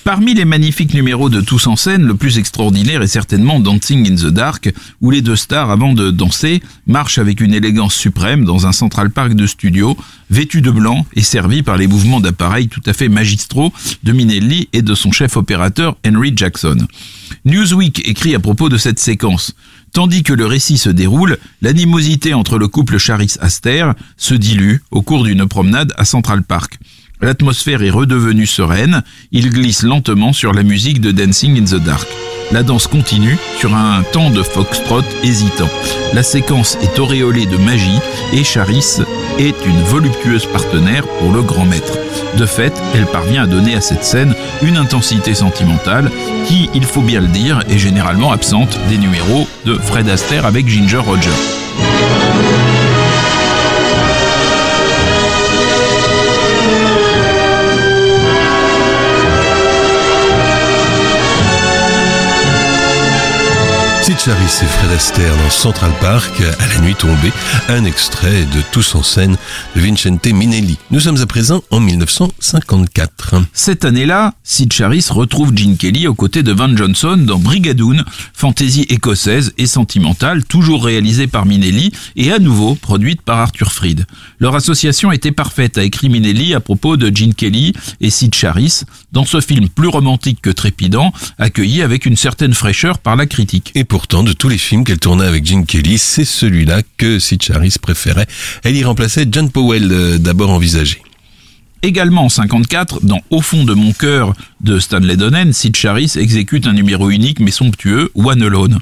Parmi 0.03 0.33
les 0.33 0.45
magnifiques 0.45 0.93
numéros 0.93 1.29
de 1.29 1.41
Tous 1.41 1.67
en 1.67 1.75
scène, 1.75 2.05
le 2.05 2.15
plus 2.15 2.37
extraordinaire 2.37 3.01
est 3.01 3.07
certainement 3.07 3.59
Dancing 3.59 4.09
in 4.09 4.15
the 4.15 4.33
Dark, 4.33 4.73
où 5.01 5.11
les 5.11 5.21
deux 5.21 5.35
stars, 5.35 5.69
avant 5.69 5.93
de 5.93 6.09
danser, 6.09 6.61
marchent 6.87 7.17
avec 7.17 7.41
une 7.41 7.53
élégance 7.53 7.93
suprême 7.93 8.45
dans 8.45 8.65
un 8.65 8.71
Central 8.71 9.11
Park 9.11 9.33
de 9.33 9.45
studio, 9.45 9.97
vêtus 10.29 10.61
de 10.61 10.71
blanc 10.71 11.05
et 11.15 11.21
servis 11.21 11.63
par 11.63 11.77
les 11.77 11.87
mouvements 11.87 12.21
d'appareils 12.21 12.69
tout 12.69 12.81
à 12.85 12.93
fait 12.93 13.09
magistraux 13.09 13.73
de 14.03 14.11
Minelli 14.11 14.69
et 14.73 14.81
de 14.81 14.95
son 14.95 15.11
chef 15.11 15.37
opérateur 15.37 15.97
Henry 16.05 16.33
Jackson. 16.35 16.87
Newsweek 17.45 18.07
écrit 18.07 18.35
à 18.35 18.39
propos 18.39 18.69
de 18.69 18.77
cette 18.77 18.99
séquence. 18.99 19.53
Tandis 19.91 20.23
que 20.23 20.33
le 20.33 20.45
récit 20.45 20.77
se 20.77 20.89
déroule, 20.89 21.37
l'animosité 21.61 22.33
entre 22.33 22.57
le 22.57 22.67
couple 22.67 22.97
Charis-Aster 22.97 23.91
se 24.17 24.33
dilue 24.33 24.77
au 24.91 25.01
cours 25.01 25.23
d'une 25.23 25.47
promenade 25.47 25.93
à 25.97 26.05
Central 26.05 26.43
Park. 26.43 26.79
L'atmosphère 27.21 27.83
est 27.83 27.89
redevenue 27.89 28.45
sereine, 28.45 29.03
il 29.33 29.49
glisse 29.49 29.83
lentement 29.83 30.31
sur 30.31 30.53
la 30.53 30.63
musique 30.63 31.01
de 31.01 31.11
Dancing 31.11 31.59
in 31.59 31.65
the 31.65 31.83
Dark. 31.83 32.07
La 32.53 32.63
danse 32.63 32.87
continue 32.87 33.37
sur 33.57 33.75
un 33.75 34.03
temps 34.13 34.29
de 34.29 34.41
foxtrot 34.41 35.03
hésitant. 35.21 35.67
La 36.13 36.23
séquence 36.23 36.77
est 36.81 36.97
auréolée 36.97 37.45
de 37.45 37.57
magie 37.57 37.99
et 38.31 38.45
Charis 38.45 39.01
est 39.37 39.65
une 39.65 39.83
voluptueuse 39.83 40.45
partenaire 40.45 41.05
pour 41.19 41.33
le 41.33 41.41
grand 41.41 41.65
maître. 41.65 41.97
De 42.37 42.45
fait, 42.45 42.73
elle 42.95 43.05
parvient 43.05 43.43
à 43.43 43.47
donner 43.47 43.75
à 43.75 43.81
cette 43.81 44.05
scène 44.05 44.33
une 44.61 44.77
intensité 44.77 45.33
sentimentale 45.33 46.09
qui, 46.47 46.69
il 46.73 46.85
faut 46.85 47.01
bien 47.01 47.19
le 47.19 47.27
dire, 47.27 47.61
est 47.69 47.77
généralement 47.77 48.31
absente 48.31 48.79
des 48.87 48.97
numéros 48.97 49.45
de 49.65 49.75
Fred 49.75 50.07
Astaire 50.07 50.45
avec 50.45 50.69
Ginger 50.69 50.97
Rogers. 50.97 51.29
Sid 64.19 64.33
Charisse 64.33 64.63
et 64.63 64.65
Fred 64.65 64.91
Astaire 64.91 65.37
dans 65.37 65.49
Central 65.49 65.91
Park, 66.01 66.41
à 66.41 66.67
la 66.67 66.79
nuit 66.81 66.95
tombée, 66.95 67.31
un 67.69 67.85
extrait 67.85 68.43
de 68.43 68.61
Tous 68.73 68.95
en 68.95 69.01
scène 69.01 69.37
de 69.75 69.81
Vincente 69.81 70.25
Minelli. 70.25 70.77
Nous 70.91 70.99
sommes 70.99 71.21
à 71.21 71.25
présent 71.25 71.63
en 71.71 71.79
1954. 71.79 73.35
Cette 73.53 73.85
année-là, 73.85 74.33
Sid 74.43 74.73
Charisse 74.73 75.09
retrouve 75.09 75.55
Gene 75.55 75.77
Kelly 75.77 76.05
aux 76.05 76.15
côtés 76.15 76.43
de 76.43 76.51
Van 76.51 76.75
Johnson 76.75 77.15
dans 77.17 77.39
Brigadoon, 77.39 78.03
fantaisie 78.33 78.85
écossaise 78.89 79.53
et 79.57 79.67
sentimentale, 79.67 80.43
toujours 80.43 80.83
réalisée 80.83 81.27
par 81.27 81.45
Minelli 81.45 81.93
et 82.17 82.33
à 82.33 82.39
nouveau 82.39 82.75
produite 82.75 83.21
par 83.21 83.37
Arthur 83.37 83.71
Freed. 83.71 84.05
Leur 84.39 84.53
association 84.53 85.13
était 85.13 85.31
parfaite, 85.31 85.77
a 85.77 85.83
écrit 85.83 86.09
Minelli 86.09 86.53
à 86.53 86.59
propos 86.59 86.97
de 86.97 87.15
Gene 87.15 87.33
Kelly 87.33 87.71
et 88.01 88.09
Sid 88.09 88.35
Charisse, 88.35 88.83
dans 89.13 89.25
ce 89.25 89.39
film 89.39 89.69
plus 89.69 89.87
romantique 89.87 90.41
que 90.41 90.49
trépidant, 90.49 91.13
accueilli 91.37 91.81
avec 91.81 92.05
une 92.05 92.17
certaine 92.17 92.53
fraîcheur 92.53 92.97
par 92.97 93.15
la 93.15 93.25
critique. 93.25 93.71
Et 93.75 93.85
pourtant, 93.85 94.09
de 94.23 94.33
tous 94.33 94.49
les 94.49 94.57
films 94.57 94.83
qu'elle 94.83 94.99
tournait 94.99 95.25
avec 95.25 95.45
Gene 95.45 95.65
Kelly, 95.65 95.97
c'est 95.97 96.25
celui-là 96.25 96.81
que 96.97 97.19
Sid 97.19 97.41
Charisse 97.41 97.77
préférait. 97.77 98.27
Elle 98.63 98.75
y 98.75 98.83
remplaçait 98.83 99.27
John 99.31 99.49
Powell, 99.49 99.91
euh, 99.91 100.17
d'abord 100.17 100.49
envisagé. 100.49 101.01
Également 101.81 102.25
en 102.25 102.29
54, 102.29 103.05
dans 103.05 103.21
Au 103.29 103.41
fond 103.41 103.63
de 103.63 103.73
mon 103.73 103.93
cœur 103.93 104.33
de 104.59 104.79
Stanley 104.79 105.15
Donen, 105.15 105.53
Sid 105.53 105.77
Charisse 105.77 106.17
exécute 106.17 106.67
un 106.67 106.73
numéro 106.73 107.09
unique 107.09 107.39
mais 107.39 107.51
somptueux, 107.51 108.11
One 108.15 108.43
Alone. 108.43 108.79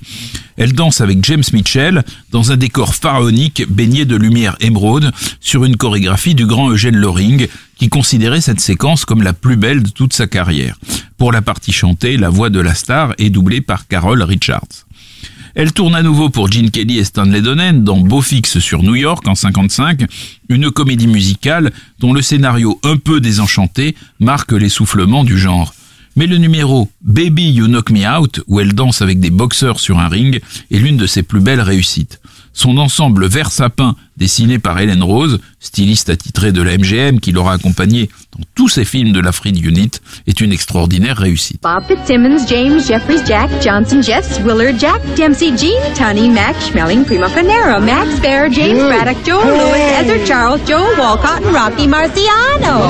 Elle 0.58 0.74
danse 0.74 1.02
avec 1.02 1.24
James 1.24 1.44
Mitchell 1.54 2.04
dans 2.32 2.52
un 2.52 2.58
décor 2.58 2.96
pharaonique 2.96 3.64
baigné 3.70 4.06
de 4.06 4.16
lumière 4.16 4.56
émeraude 4.62 5.12
sur 5.40 5.64
une 5.64 5.78
chorégraphie 5.78 6.34
du 6.34 6.48
grand 6.48 6.72
Eugène 6.72 6.98
Loring 6.98 7.48
qui 7.78 7.90
considérait 7.90 8.42
cette 8.42 8.62
séquence 8.62 9.06
comme 9.06 9.22
la 9.22 9.34
plus 9.34 9.58
belle 9.58 9.84
de 9.84 9.90
toute 9.90 10.14
sa 10.14 10.26
carrière. 10.26 10.80
Pour 11.20 11.32
la 11.32 11.44
partie 11.44 11.74
chantée, 11.74 12.18
la 12.18 12.30
voix 12.30 12.50
de 12.50 12.60
la 12.60 12.74
star 12.74 13.14
est 13.20 13.30
doublée 13.30 13.62
par 13.62 13.88
Carol 13.88 14.24
Richards. 14.24 14.87
Elle 15.58 15.74
tourne 15.74 15.96
à 15.96 16.04
nouveau 16.04 16.30
pour 16.30 16.52
Gene 16.52 16.70
Kelly 16.70 17.00
et 17.00 17.04
Stanley 17.04 17.42
Donen 17.42 17.84
dans 17.84 17.98
Beau 17.98 18.22
Fixe 18.22 18.60
sur 18.60 18.84
New 18.84 18.94
York 18.94 19.28
en 19.28 19.34
55, 19.34 20.04
une 20.50 20.70
comédie 20.70 21.08
musicale 21.08 21.72
dont 21.98 22.14
le 22.14 22.22
scénario 22.22 22.80
un 22.84 22.98
peu 22.98 23.20
désenchanté 23.20 23.96
marque 24.20 24.52
l'essoufflement 24.52 25.24
du 25.24 25.40
genre. 25.40 25.74
Mais 26.16 26.28
le 26.28 26.38
numéro 26.38 26.92
Baby 27.02 27.50
You 27.50 27.66
Knock 27.66 27.90
Me 27.90 28.08
Out, 28.08 28.44
où 28.46 28.60
elle 28.60 28.74
danse 28.74 29.02
avec 29.02 29.20
des 29.20 29.32
boxeurs 29.32 29.80
sur 29.80 29.98
un 29.98 30.10
ring, 30.10 30.42
est 30.70 30.78
l'une 30.78 30.98
de 30.98 31.08
ses 31.08 31.24
plus 31.24 31.40
belles 31.40 31.62
réussites. 31.62 32.22
Son 32.58 32.80
ensemble 32.80 33.28
vert 33.28 33.52
sapin, 33.52 33.96
dessiné 34.18 34.58
par 34.58 34.80
Helen 34.80 35.04
Rose, 35.04 35.38
styliste 35.60 36.10
attitrée 36.10 36.52
de 36.52 36.64
la 36.64 36.76
MGM 36.76 37.20
qui 37.20 37.32
l'aura 37.32 37.54
accompagnée 37.54 38.10
dans 38.36 38.44
tous 38.56 38.68
ses 38.68 38.84
films 38.84 39.12
de 39.12 39.20
la 39.20 39.32
Freed 39.32 39.64
Unit, 39.64 39.92
est 40.26 40.42
une 40.42 40.52
extraordinaire 40.52 41.18
réussite. 41.18 41.62
Bob 41.62 41.84
Fitzsimmons, 41.88 42.48
James, 42.50 42.80
Jeffries, 42.80 43.24
Jack, 43.28 43.52
Johnson, 43.62 44.02
Jess, 44.02 44.40
Willard, 44.40 44.80
Jack, 44.80 45.00
Dempsey, 45.16 45.56
Gene, 45.56 45.94
Tunney, 45.94 46.30
Max, 46.32 46.72
Schmeling, 46.72 47.06
Primo 47.06 47.28
Canero, 47.28 47.80
Max 47.80 48.20
Bear, 48.22 48.52
James 48.52 48.80
Braddock, 48.88 49.24
Joe 49.24 49.44
Lewis, 49.46 49.94
Ezra 50.02 50.26
Charles, 50.26 50.60
Joe 50.68 50.96
Walcott, 50.98 51.44
and 51.44 51.54
Rocky 51.54 51.86
Marciano. 51.86 52.90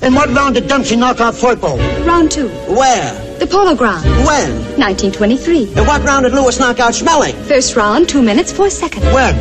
In 0.00 0.14
what 0.14 0.30
round 0.30 0.54
did 0.54 0.66
Dempsey 0.66 0.96
knock 0.96 1.20
out 1.20 1.34
Foipo? 1.34 1.76
Round 2.06 2.30
two. 2.30 2.48
Where? 2.74 3.27
The 3.38 3.46
Polo 3.46 3.74
Ground. 3.74 4.04
When? 4.26 4.50
1923. 4.78 5.74
In 5.78 5.86
what 5.86 6.02
round 6.02 6.24
did 6.24 6.34
Lewis 6.34 6.58
knock 6.58 6.80
out 6.80 6.92
Schmeling? 6.92 7.34
First 7.46 7.76
round, 7.76 8.08
two 8.08 8.20
minutes, 8.22 8.50
four 8.52 8.68
seconds. 8.68 9.04
When? 9.06 9.36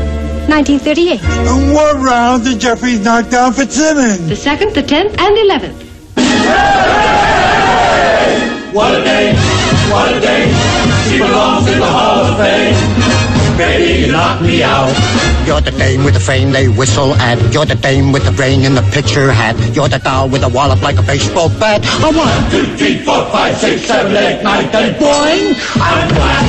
1938. 0.48 1.20
And 1.24 1.74
what 1.74 1.96
round 1.96 2.44
did 2.44 2.60
Jeffries 2.60 3.04
knock 3.04 3.30
down 3.30 3.54
Fitzsimmons? 3.54 4.30
The 4.30 4.36
second, 4.36 4.74
the 4.76 4.84
tenth, 4.84 5.20
and 5.20 5.38
eleventh. 5.38 5.84
What 8.74 8.94
a 9.00 9.04
day, 9.04 9.34
what 9.90 10.14
a 10.16 10.20
day. 10.22 10.46
She 11.10 11.18
belongs 11.18 11.68
in 11.68 11.80
the 11.80 11.86
Hall 11.86 12.26
of 12.26 12.38
Fame. 12.38 13.17
Baby, 13.58 14.06
you 14.06 14.12
knocked 14.12 14.44
me 14.44 14.62
out. 14.62 14.94
You're 15.48 15.62
the 15.62 15.72
dame 15.72 16.04
with 16.06 16.14
the 16.14 16.20
fame 16.20 16.52
they 16.52 16.68
whistle 16.70 17.16
at. 17.16 17.42
You're 17.52 17.66
the 17.66 17.74
dame 17.74 18.12
with 18.12 18.24
the 18.24 18.32
brain 18.32 18.62
in 18.62 18.76
the 18.76 18.86
picture 18.94 19.32
hat. 19.32 19.58
You're 19.74 19.90
the 19.90 19.98
doll 19.98 20.30
with 20.30 20.44
a 20.44 20.50
wallop 20.50 20.84
like 20.84 21.00
a 21.00 21.02
baseball 21.02 21.50
bat. 21.50 21.82
A 22.06 22.14
one, 22.14 22.38
Two, 22.54 22.70
three, 22.78 23.02
four, 23.02 23.26
five, 23.34 23.58
six, 23.58 23.82
seven, 23.82 24.14
eight, 24.14 24.44
nine, 24.44 24.70
ten. 24.70 24.94
Boing! 25.02 25.58
I'm 25.82 26.08
black. 26.14 26.46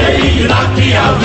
Baby, 0.00 0.32
you 0.32 0.48
knocked 0.48 0.80
me 0.80 0.96
out. 0.96 1.20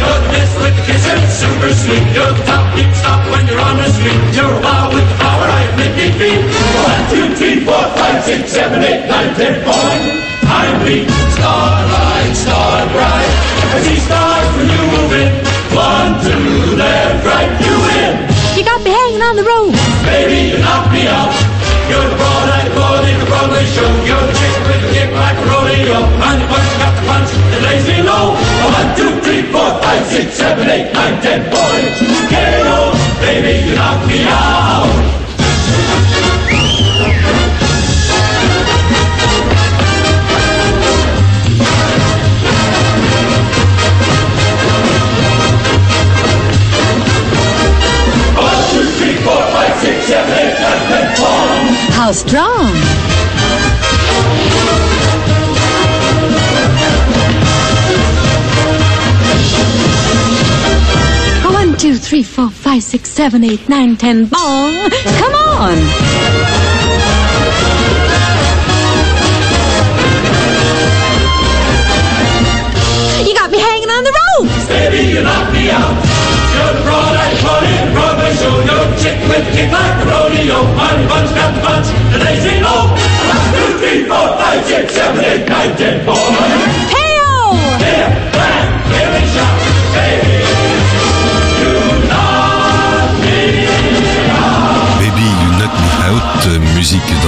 You're 0.00 0.20
the 0.24 0.30
best 0.32 0.52
with 0.56 0.72
the 0.72 0.84
kissing, 0.88 1.22
super 1.28 1.72
sweet. 1.76 2.08
You're 2.16 2.32
the 2.32 2.44
top 2.48 2.72
deep 2.72 2.88
stop 2.96 3.20
when 3.28 3.44
you're 3.52 3.60
on 3.60 3.76
the 3.76 3.90
street. 3.92 4.16
You're 4.32 4.48
a 4.48 4.60
wild 4.64 4.96
with 4.96 5.04
the 5.04 5.16
power, 5.20 5.44
I 5.44 5.60
admit 5.76 5.92
defeat. 5.92 6.40
One, 6.40 7.02
two, 7.12 7.26
three, 7.36 7.58
four, 7.68 7.84
five, 8.00 8.24
six, 8.24 8.48
seven, 8.48 8.80
eight, 8.80 9.04
nine, 9.12 9.36
ten. 9.36 9.60
Boing! 9.60 10.37
I'm 10.48 10.82
weak. 10.84 11.08
Starlight, 11.36 12.34
star 12.34 12.86
bright. 12.92 13.32
I 13.74 13.78
see 13.84 14.00
stars 14.00 14.48
when 14.56 14.68
you 14.68 14.82
move 14.96 15.12
it. 15.12 15.30
One, 15.76 16.16
two, 16.24 16.76
left, 16.76 17.24
right, 17.24 17.52
you 17.62 17.74
win. 17.86 18.12
You 18.56 18.64
got 18.64 18.82
me 18.82 18.90
hanging 18.90 19.22
on 19.22 19.36
the 19.36 19.44
rope. 19.44 19.76
Baby, 20.04 20.50
you 20.50 20.58
knock 20.58 20.90
me 20.92 21.06
out. 21.06 21.47
Three, 62.18 62.24
four, 62.24 62.50
five, 62.50 62.82
six, 62.82 63.10
seven, 63.10 63.44
eight, 63.44 63.68
nine, 63.68 63.96
ten. 63.96 64.26
Ball! 64.26 64.90
Come 65.22 65.34
on. 65.34 65.76
You 73.22 73.34
got 73.38 73.52
me 73.52 73.60
hanging 73.60 73.90
on 73.90 74.02
the 74.02 74.10
rope. 74.10 74.50
Baby, 74.66 75.14
you 75.14 75.22
knock 75.22 75.52
me 75.52 75.70
out. 75.70 75.94
You're 76.58 76.74
the 76.74 76.82
broad 76.82 77.14
in 77.14 77.92
Broadway 77.94 78.34
show. 78.34 78.50
You're 78.66 78.90
the 78.90 78.98
chick 78.98 79.18
with 79.30 79.46
the 79.46 79.52
kick 79.54 79.70
like 79.70 80.02
a 80.02 80.10
rodeo. 80.10 80.58
Money 80.74 81.06
bunch 81.06 81.30
got 81.38 81.54
the 81.54 81.60
punch, 81.62 81.86
the 82.10 82.18
lazy 82.18 82.58
low. 82.58 82.98
One, 83.30 83.46
two, 83.54 83.78
three, 83.78 84.02
four, 84.10 84.26
five, 84.42 84.64
six, 84.66 84.92
seven, 84.92 85.24
eight, 85.24 85.48
nine, 85.48 85.76
ten, 85.76 86.04
boys. 86.04 86.18
Hey-o. 86.90 87.17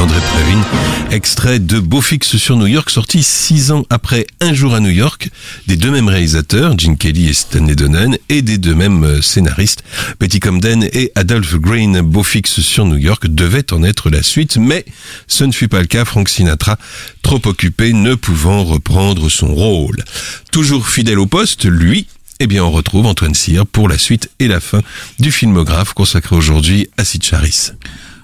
d'André 0.01 0.21
Previn, 0.33 0.63
extrait 1.11 1.59
de 1.59 1.79
Beau 1.79 2.01
Fixe 2.01 2.39
sur 2.39 2.57
New 2.57 2.67
York, 2.67 2.89
sorti 2.89 3.23
six 3.23 3.71
ans 3.71 3.85
après 3.91 4.27
Un 4.41 4.55
jour 4.55 4.75
à 4.75 4.81
New 4.81 4.89
York, 4.89 5.29
des 5.67 5.77
deux 5.77 5.91
mêmes 5.91 6.09
réalisateurs, 6.09 6.79
Gene 6.79 6.97
Kelly 6.97 7.29
et 7.29 7.35
Stanley 7.35 7.75
Donen, 7.75 8.17
et 8.31 8.41
des 8.41 8.57
deux 8.57 8.75
mêmes 8.75 9.05
euh, 9.05 9.21
scénaristes, 9.21 9.85
Betty 10.19 10.41
Comden 10.41 10.89
et 10.95 11.13
Adolph 11.17 11.55
Green. 11.57 12.01
Beau 12.01 12.23
Fixe 12.23 12.61
sur 12.61 12.87
New 12.87 12.97
York 12.97 13.27
devait 13.27 13.75
en 13.75 13.83
être 13.83 14.09
la 14.09 14.23
suite, 14.23 14.57
mais 14.57 14.87
ce 15.27 15.45
ne 15.45 15.53
fut 15.53 15.69
pas 15.69 15.83
le 15.83 15.87
cas. 15.87 16.07
Frank 16.07 16.31
Sinatra, 16.31 16.79
trop 17.21 17.43
occupé, 17.45 17.93
ne 17.93 18.15
pouvant 18.15 18.65
reprendre 18.65 19.29
son 19.29 19.55
rôle. 19.55 20.03
Toujours 20.51 20.89
fidèle 20.89 21.19
au 21.19 21.27
poste, 21.27 21.67
lui, 21.67 22.07
eh 22.39 22.47
bien 22.47 22.65
on 22.65 22.71
retrouve 22.71 23.05
Antoine 23.05 23.35
Cyr 23.35 23.67
pour 23.67 23.87
la 23.87 23.99
suite 23.99 24.31
et 24.39 24.49
la 24.49 24.61
fin 24.61 24.81
du 25.19 25.31
filmographe 25.31 25.93
consacré 25.93 26.37
aujourd'hui 26.37 26.89
à 26.97 27.05
Sid 27.05 27.23
Charis. 27.23 27.73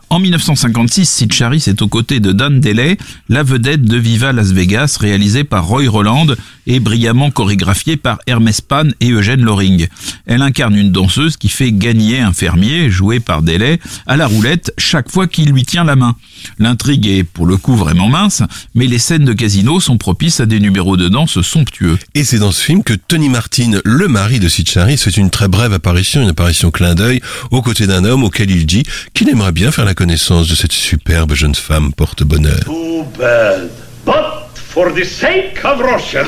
En 0.08 0.20
1956, 0.20 1.04
Sid 1.04 1.32
Charis 1.32 1.64
est 1.66 1.82
aux 1.82 1.88
côtés 1.88 2.20
de 2.20 2.30
Dan 2.30 2.60
Delay, 2.60 2.96
la 3.28 3.42
vedette 3.42 3.82
de 3.82 3.96
Viva 3.96 4.32
Las 4.32 4.52
Vegas, 4.52 4.98
réalisée 5.00 5.42
par 5.42 5.66
Roy 5.66 5.88
Roland 5.88 6.26
et 6.68 6.78
brillamment 6.78 7.32
chorégraphiée 7.32 7.96
par 7.96 8.18
Hermès 8.28 8.60
Pan 8.60 8.84
et 9.00 9.10
Eugène 9.10 9.42
Loring. 9.42 9.88
Elle 10.26 10.42
incarne 10.42 10.76
une 10.76 10.92
danseuse 10.92 11.36
qui 11.36 11.48
fait 11.48 11.72
gagner 11.72 12.20
un 12.20 12.32
fermier, 12.32 12.88
joué 12.88 13.18
par 13.18 13.42
Delay, 13.42 13.80
à 14.06 14.16
la 14.16 14.28
roulette 14.28 14.72
chaque 14.78 15.10
fois 15.10 15.26
qu'il 15.26 15.50
lui 15.50 15.64
tient 15.64 15.84
la 15.84 15.96
main. 15.96 16.14
L'intrigue 16.60 17.08
est 17.08 17.24
pour 17.24 17.46
le 17.46 17.56
coup 17.56 17.74
vraiment 17.74 18.08
mince, 18.08 18.44
mais 18.76 18.86
les 18.86 18.98
scènes 19.00 19.24
de 19.24 19.32
casino 19.32 19.80
sont 19.80 19.98
propices 19.98 20.38
à 20.38 20.46
des 20.46 20.60
numéros 20.60 20.96
de 20.96 21.08
danse 21.08 21.40
somptueux. 21.40 21.98
Et 22.14 22.22
c'est 22.22 22.38
dans 22.38 22.52
ce 22.52 22.62
film 22.62 22.84
que 22.84 22.94
Tony 22.94 23.28
Martin, 23.28 23.80
le 23.84 24.06
mari 24.06 24.38
de 24.38 24.48
Sid 24.48 24.68
fait 24.68 25.16
une 25.16 25.30
très 25.30 25.48
brève 25.48 25.72
apparition, 25.72 26.22
une 26.22 26.28
apparition 26.28 26.70
clin 26.70 26.94
d'œil, 26.94 27.20
aux 27.50 27.62
côtés 27.62 27.88
d'un 27.88 28.04
homme 28.04 28.22
auquel 28.22 28.50
il 28.52 28.66
dit 28.66 28.84
qu'il 29.14 29.28
aimerait 29.28 29.52
bien 29.52 29.72
faire 29.72 29.84
la 29.84 29.95
connaissance 29.96 30.46
de 30.48 30.54
cette 30.54 30.72
superbe 30.72 31.32
jeune 31.32 31.54
femme 31.54 31.92
porte-bonheur. 31.92 32.64
Too 32.64 33.04
bad. 33.18 33.70
But 34.04 34.46
for 34.54 34.92
the 34.92 35.04
sake 35.04 35.64
of 35.64 35.80
Russia. 35.80 36.22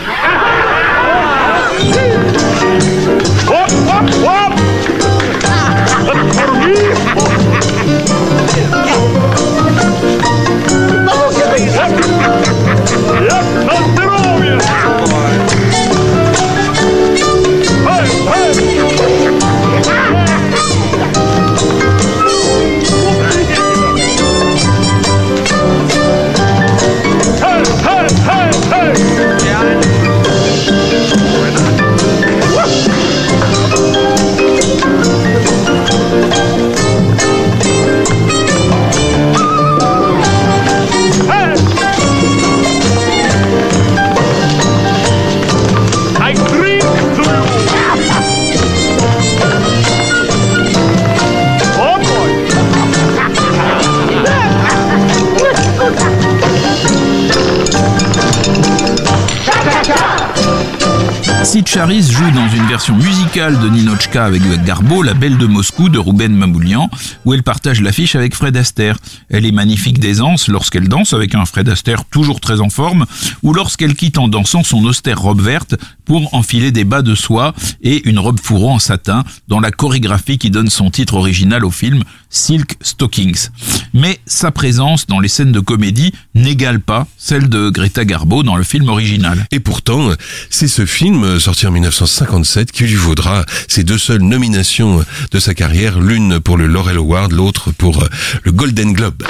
whoop, 3.47 3.71
whoop, 3.87 4.11
whoop. 4.25 4.48
Musicale 63.38 63.61
de 63.61 63.68
Ninochka 63.68 64.24
avec 64.24 64.42
Garbo, 64.64 65.01
La 65.01 65.14
Belle 65.14 65.38
de 65.38 65.46
Moscou 65.46 65.88
de 65.88 65.98
Ruben 66.01 66.35
Mamoulian, 66.35 66.90
où 67.24 67.35
elle 67.35 67.44
partage 67.44 67.81
l'affiche 67.81 68.16
avec 68.16 68.35
Fred 68.35 68.57
Astaire. 68.57 68.98
Elle 69.31 69.46
est 69.46 69.53
magnifique 69.53 70.01
d'aisance 70.01 70.48
lorsqu'elle 70.48 70.88
danse 70.88 71.12
avec 71.12 71.37
un 71.37 71.44
Fred 71.44 71.68
Astaire 71.68 72.05
toujours 72.05 72.40
très 72.40 72.61
en 72.61 72.68
forme, 72.68 73.07
ou 73.44 73.53
lorsqu'elle 73.55 73.94
quitte 73.94 74.18
en 74.18 74.27
dansant 74.27 74.64
son 74.64 74.83
austère 74.85 75.20
robe 75.20 75.40
verte 75.40 75.77
pour 76.05 76.35
enfiler 76.35 76.72
des 76.72 76.85
bas 76.85 77.03
de 77.03 77.14
soie 77.14 77.55
et 77.81 78.09
une 78.09 78.18
robe 78.18 78.40
fourreau 78.40 78.70
en 78.70 78.79
satin 78.81 79.22
dans 79.46 79.61
la 79.61 79.70
chorégraphie 79.70 80.38
qui 80.38 80.51
donne 80.51 80.70
son 80.70 80.90
titre 80.90 81.14
original 81.14 81.64
au 81.64 81.70
film 81.70 82.03
Silk 82.31 82.77
Stockings. 82.81 83.48
Mais 83.94 84.18
sa 84.27 84.51
présence 84.51 85.07
dans 85.07 85.20
les 85.20 85.29
scènes 85.29 85.53
de 85.53 85.61
comédie 85.61 86.12
n'égale 86.35 86.81
pas 86.81 87.07
celle 87.16 87.48
de 87.48 87.70
Greta 87.70 88.05
Garbo 88.05 88.42
dans 88.42 88.57
le 88.57 88.64
film 88.64 88.88
original. 88.88 89.46
Et 89.53 89.61
pourtant, 89.61 90.11
c'est 90.51 90.68
ce 90.68 90.87
film, 90.87 91.38
sorti 91.38 91.66
en 91.66 91.70
1957, 91.70 92.72
qui 92.72 92.85
lui 92.85 92.94
vaudra 92.94 93.28
ses 93.69 93.85
deux 93.85 93.99
seules 93.99 94.23
nominations 94.23 95.05
de 95.31 95.38
sa 95.38 95.55
carrière, 95.55 96.01
l'une 96.01 96.41
pour 96.41 96.57
le 96.57 96.67
Laurel 96.67 96.97
Award, 96.97 97.33
l'autre 97.33 97.71
pour 97.77 98.03
euh, 98.03 98.09
le 98.45 98.53
Golden 98.53 98.93
Globe. 98.93 99.23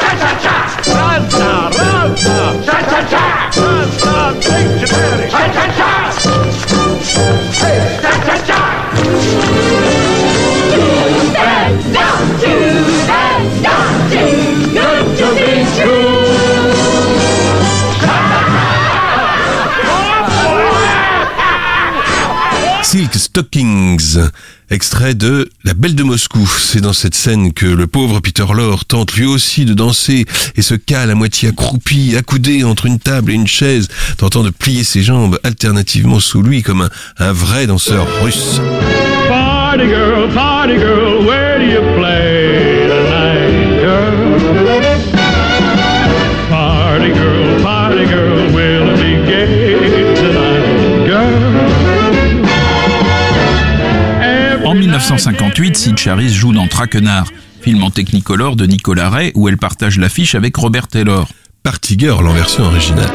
Stockings, 23.06 24.18
extrait 24.70 25.14
de 25.14 25.48
La 25.62 25.74
Belle 25.74 25.94
de 25.94 26.02
Moscou. 26.02 26.50
C'est 26.58 26.80
dans 26.80 26.92
cette 26.92 27.14
scène 27.14 27.52
que 27.52 27.66
le 27.66 27.87
pauvre 27.87 28.18
Peter 28.20 28.44
Lorre 28.52 28.84
tente 28.84 29.14
lui 29.14 29.24
aussi 29.24 29.64
de 29.64 29.72
danser 29.72 30.26
et 30.56 30.62
se 30.62 30.74
cale 30.74 31.11
à 31.11 31.14
moitié 31.14 31.50
accroupi, 31.50 32.16
accoudé 32.16 32.64
entre 32.64 32.87
une 32.87 32.98
table 32.98 33.30
et 33.30 33.34
une 33.34 33.46
chaise, 33.46 33.88
tentant 34.16 34.42
de 34.42 34.50
plier 34.50 34.82
ses 34.82 35.02
jambes 35.02 35.38
alternativement 35.44 36.18
sous 36.18 36.42
lui 36.42 36.62
comme 36.62 36.82
un, 36.82 36.90
un 37.18 37.32
vrai 37.32 37.66
danseur 37.66 38.06
russe. 38.22 38.61
1958, 54.98 55.76
Sid 55.76 55.96
Charis 55.96 56.30
joue 56.30 56.52
dans 56.52 56.66
Traquenard, 56.66 57.28
film 57.61 57.84
en 57.84 57.90
technicolor 57.90 58.56
de 58.56 58.66
Nicolas 58.66 59.08
Ray 59.08 59.30
où 59.37 59.48
elle 59.48 59.56
partage 59.56 59.96
l'affiche 59.96 60.34
avec 60.34 60.56
Robert 60.56 60.88
Taylor. 60.88 61.28
Party 61.62 61.96
Girl 61.96 62.26
en 62.26 62.32
version 62.32 62.64
originale. 62.64 63.08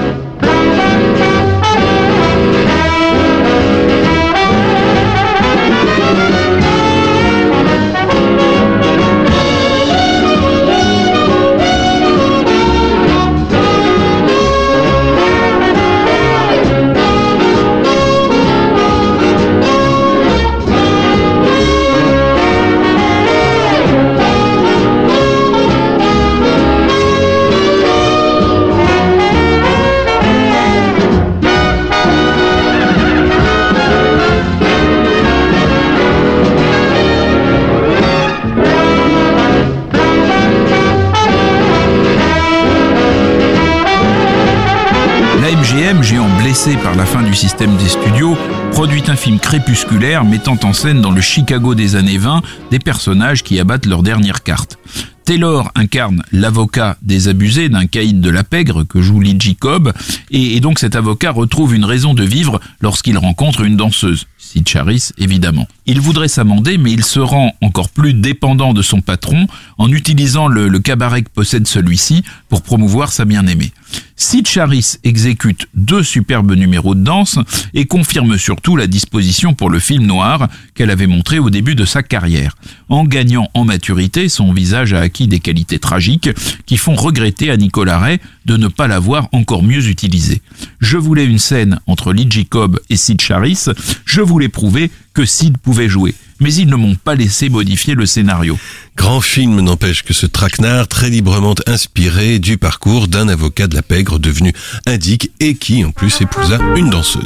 Par 46.72 46.96
la 46.96 47.06
fin 47.06 47.22
du 47.22 47.34
système 47.34 47.76
des 47.76 47.90
studios, 47.90 48.38
produit 48.72 49.04
un 49.08 49.18
film 49.18 49.38
crépusculaire 49.38 50.24
mettant 50.24 50.58
en 50.64 50.72
scène 50.72 51.02
dans 51.02 51.12
le 51.12 51.20
Chicago 51.20 51.76
des 51.76 51.98
années 51.98 52.18
20 52.18 52.42
des 52.72 52.80
personnages 52.80 53.44
qui 53.44 53.60
abattent 53.60 53.86
leur 53.86 54.02
dernière 54.02 54.44
carte. 54.44 54.78
Taylor 55.26 55.72
incarne 55.76 56.24
l'avocat 56.32 56.98
désabusé 57.02 57.68
d'un 57.68 57.86
caïd 57.86 58.22
de 58.22 58.30
la 58.30 58.46
pègre 58.46 58.84
que 58.84 59.02
joue 59.02 59.20
Lee 59.20 59.36
Jacob, 59.38 59.92
et, 60.32 60.56
et 60.56 60.62
donc 60.62 60.80
cet 60.80 60.96
avocat 60.96 61.32
retrouve 61.32 61.76
une 61.76 61.84
raison 61.84 62.14
de 62.14 62.24
vivre 62.24 62.62
lorsqu'il 62.80 63.18
rencontre 63.18 63.62
une 63.62 63.76
danseuse. 63.76 64.26
Sid 64.38 64.68
Charis, 64.68 65.10
évidemment. 65.18 65.68
Il 65.86 66.00
voudrait 66.00 66.30
s'amender, 66.30 66.78
mais 66.78 66.94
il 66.94 67.04
se 67.04 67.20
rend 67.20 67.52
encore 67.62 67.90
plus 67.90 68.14
dépendant 68.14 68.74
de 68.74 68.82
son 68.82 69.02
patron 69.02 69.48
en 69.78 69.92
utilisant 69.92 70.48
le 70.48 70.80
cabaret 70.80 71.24
que 71.24 71.30
possède 71.30 71.68
celui-ci 71.68 72.24
pour 72.48 72.62
promouvoir 72.62 73.12
sa 73.12 73.26
bien-aimée. 73.26 73.74
Sid 74.16 74.48
Charis 74.48 74.98
exécute 75.04 75.68
deux 75.74 76.04
superbes 76.04 76.54
numéros 76.54 76.94
de 76.96 77.04
danse 77.04 77.40
et 77.74 77.86
confirme 77.86 78.38
surtout 78.38 78.76
la 78.76 78.88
disposition 78.88 79.54
pour 79.54 79.70
le 79.70 79.80
film 79.80 80.06
noir 80.06 80.50
qu'elle 80.76 80.92
avait 80.92 81.08
montré 81.08 81.40
au 81.40 81.50
début 81.50 81.76
de 81.76 81.86
sa 81.86 82.04
carrière. 82.04 82.56
En 82.90 83.06
gagnant 83.06 83.50
en 83.54 83.66
maturité, 83.66 84.30
son 84.30 84.54
visage 84.54 84.94
a 84.94 85.00
acquis 85.00 85.28
des 85.28 85.40
qualités 85.40 85.80
tragiques 85.80 86.30
qui 86.66 86.78
font 86.78 86.96
regretter 86.96 87.50
à 87.50 87.58
Nicolas 87.58 88.00
Ray 88.00 88.20
de 88.46 88.56
ne 88.56 88.68
pas 88.68 88.88
l'avoir 88.88 89.30
encore 89.32 89.64
mieux 89.64 89.88
utilisé. 89.88 90.42
Je 90.80 90.98
voulais 90.98 91.26
une 91.26 91.40
scène 91.40 91.80
entre 91.88 92.14
Lee 92.14 92.28
Jacob 92.30 92.80
et 92.90 92.98
Sid 92.98 93.20
Charis, 93.22 93.66
je 94.06 94.22
voulais 94.22 94.50
prouver 94.50 94.92
que 95.14 95.26
Sid 95.26 95.58
pouvait 95.58 95.90
jouer 95.90 96.14
mais 96.44 96.54
ils 96.56 96.68
ne 96.68 96.76
m'ont 96.76 96.96
pas 96.96 97.16
laissé 97.16 97.48
modifier 97.48 97.96
le 97.96 98.06
scénario. 98.06 98.60
Grand 98.98 99.22
film 99.22 99.62
n'empêche 99.62 100.04
que 100.04 100.14
ce 100.14 100.26
traquenard, 100.26 100.90
très 100.90 101.10
librement 101.10 101.56
inspiré 101.66 102.38
du 102.38 102.58
parcours 102.58 103.08
d'un 103.08 103.30
avocat 103.30 103.68
de 103.68 103.76
la 103.76 103.82
pègre 103.82 104.20
devenu 104.20 104.52
indique 104.86 105.32
et 105.40 105.56
qui 105.56 105.86
en 105.86 105.92
plus 105.92 106.22
épousa 106.22 106.60
une 106.76 106.90
danseuse. 106.90 107.24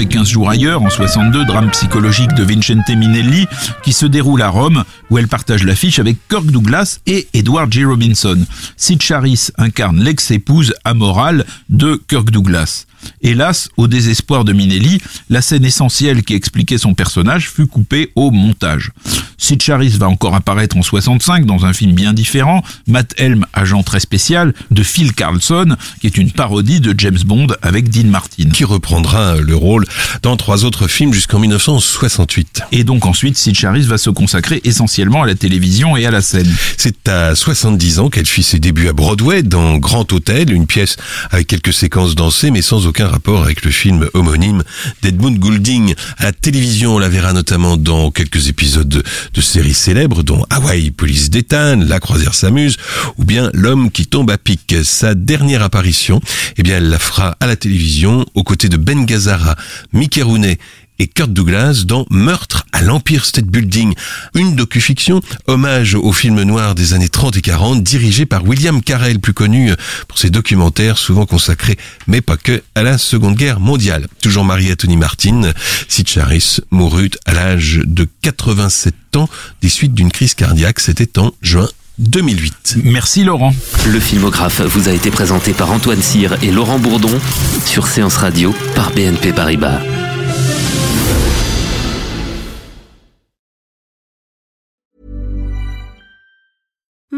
est 0.00 0.06
15 0.06 0.28
jours 0.28 0.50
ailleurs, 0.50 0.82
en 0.82 0.90
62, 0.90 1.44
drame 1.44 1.70
psychologique 1.70 2.32
de 2.34 2.42
Vincente 2.42 2.88
Minelli, 2.88 3.46
qui 3.82 3.92
se 3.92 4.06
déroule 4.06 4.42
à 4.42 4.48
Rome, 4.48 4.84
où 5.10 5.18
elle 5.18 5.28
partage 5.28 5.64
l'affiche 5.64 5.98
avec 5.98 6.16
Kirk 6.28 6.46
Douglas 6.46 6.98
et 7.06 7.28
Edward 7.34 7.72
J. 7.72 7.84
Robinson. 7.84 8.38
Sid 8.76 9.02
Charis 9.02 9.48
incarne 9.56 10.02
l'ex-épouse 10.02 10.74
amorale 10.84 11.44
de 11.68 12.00
Kirk 12.08 12.30
Douglas. 12.30 12.87
Hélas, 13.22 13.68
au 13.76 13.88
désespoir 13.88 14.44
de 14.44 14.52
Minelli, 14.52 15.00
la 15.28 15.42
scène 15.42 15.64
essentielle 15.64 16.22
qui 16.22 16.34
expliquait 16.34 16.78
son 16.78 16.94
personnage 16.94 17.50
fut 17.50 17.66
coupée 17.66 18.12
au 18.14 18.30
montage. 18.30 18.92
Sid 19.38 19.62
Charis 19.62 19.90
va 19.90 20.08
encore 20.08 20.34
apparaître 20.34 20.76
en 20.76 20.82
65 20.82 21.46
dans 21.46 21.64
un 21.64 21.72
film 21.72 21.92
bien 21.92 22.12
différent, 22.12 22.62
Matt 22.86 23.14
Helm, 23.16 23.46
agent 23.52 23.82
très 23.84 24.00
spécial, 24.00 24.52
de 24.70 24.82
Phil 24.82 25.14
Carlson, 25.14 25.76
qui 26.00 26.08
est 26.08 26.18
une 26.18 26.32
parodie 26.32 26.80
de 26.80 26.94
James 26.98 27.18
Bond 27.24 27.46
avec 27.62 27.88
Dean 27.88 28.08
Martin. 28.08 28.50
Qui 28.50 28.64
reprendra 28.64 29.36
le 29.36 29.54
rôle 29.54 29.86
dans 30.22 30.36
trois 30.36 30.64
autres 30.64 30.88
films 30.88 31.12
jusqu'en 31.14 31.38
1968. 31.38 32.62
Et 32.72 32.84
donc 32.84 33.06
ensuite, 33.06 33.36
Sid 33.38 33.54
Charis 33.54 33.82
va 33.82 33.96
se 33.96 34.10
consacrer 34.10 34.60
essentiellement 34.64 35.22
à 35.22 35.26
la 35.26 35.36
télévision 35.36 35.96
et 35.96 36.04
à 36.04 36.10
la 36.10 36.20
scène. 36.20 36.52
C'est 36.76 37.08
à 37.08 37.34
70 37.34 38.00
ans 38.00 38.10
qu'elle 38.10 38.26
fit 38.26 38.42
ses 38.42 38.58
débuts 38.58 38.88
à 38.88 38.92
Broadway 38.92 39.42
dans 39.42 39.78
Grand 39.78 40.12
Hôtel, 40.12 40.52
une 40.52 40.66
pièce 40.66 40.96
avec 41.30 41.46
quelques 41.46 41.72
séquences 41.72 42.14
dansées 42.14 42.50
mais 42.50 42.62
sans 42.62 42.86
aucun 42.88 43.06
rapport 43.06 43.42
avec 43.42 43.64
le 43.64 43.70
film 43.70 44.08
homonyme 44.14 44.62
d'Edmund 45.02 45.38
Goulding. 45.38 45.94
À 46.16 46.24
la 46.24 46.32
télévision, 46.32 46.94
on 46.94 46.98
la 46.98 47.10
verra 47.10 47.34
notamment 47.34 47.76
dans 47.76 48.10
quelques 48.10 48.48
épisodes 48.48 48.88
de, 48.88 49.40
séries 49.40 49.74
célèbres 49.74 50.22
dont 50.22 50.44
Hawaii 50.50 50.90
Police 50.90 51.28
d'Ethan, 51.30 51.80
La 51.86 52.00
croisière 52.00 52.34
s'amuse 52.34 52.76
ou 53.18 53.24
bien 53.24 53.50
L'homme 53.52 53.90
qui 53.90 54.06
tombe 54.06 54.30
à 54.30 54.38
pic. 54.38 54.74
Sa 54.84 55.14
dernière 55.14 55.62
apparition, 55.62 56.20
eh 56.56 56.62
bien, 56.62 56.78
elle 56.78 56.88
la 56.88 56.98
fera 56.98 57.36
à 57.40 57.46
la 57.46 57.56
télévision 57.56 58.24
aux 58.34 58.42
côtés 58.42 58.68
de 58.68 58.76
Ben 58.78 59.04
Gazzara, 59.04 59.56
Mickey 59.92 60.22
Rooney 60.22 60.58
et 60.98 61.06
Kurt 61.06 61.32
Douglas 61.32 61.84
dans 61.86 62.06
Meurtre 62.10 62.64
à 62.72 62.82
l'Empire 62.82 63.24
State 63.24 63.46
Building, 63.46 63.94
une 64.34 64.54
docu-fiction 64.56 65.20
hommage 65.46 65.94
au 65.94 66.12
film 66.12 66.42
noir 66.42 66.74
des 66.74 66.92
années 66.94 67.08
30 67.08 67.36
et 67.36 67.42
40 67.42 67.82
dirigé 67.82 68.26
par 68.26 68.46
William 68.46 68.82
Carell, 68.82 69.20
plus 69.20 69.32
connu 69.32 69.72
pour 70.08 70.18
ses 70.18 70.30
documentaires 70.30 70.98
souvent 70.98 71.26
consacrés, 71.26 71.78
mais 72.06 72.20
pas 72.20 72.36
que, 72.36 72.62
à 72.74 72.82
la 72.82 72.98
Seconde 72.98 73.36
Guerre 73.36 73.60
mondiale. 73.60 74.06
Toujours 74.22 74.44
marié 74.44 74.72
à 74.72 74.76
Tony 74.76 74.96
Martin, 74.96 75.52
Sid 75.88 76.08
Charis 76.08 76.58
mourut 76.70 77.10
à 77.26 77.32
l'âge 77.32 77.80
de 77.84 78.06
87 78.22 78.94
ans 79.16 79.28
des 79.62 79.68
suites 79.68 79.94
d'une 79.94 80.10
crise 80.10 80.34
cardiaque, 80.34 80.80
c'était 80.80 81.18
en 81.18 81.32
juin 81.42 81.68
2008. 81.98 82.78
Merci 82.84 83.24
Laurent. 83.24 83.52
Le 83.86 83.98
filmographe 83.98 84.60
vous 84.60 84.88
a 84.88 84.92
été 84.92 85.10
présenté 85.10 85.52
par 85.52 85.72
Antoine 85.72 86.02
Cyr 86.02 86.36
et 86.42 86.52
Laurent 86.52 86.78
Bourdon 86.78 87.18
sur 87.66 87.88
Séance 87.88 88.16
Radio 88.16 88.54
par 88.74 88.92
BNP 88.92 89.32
Paribas. 89.32 89.80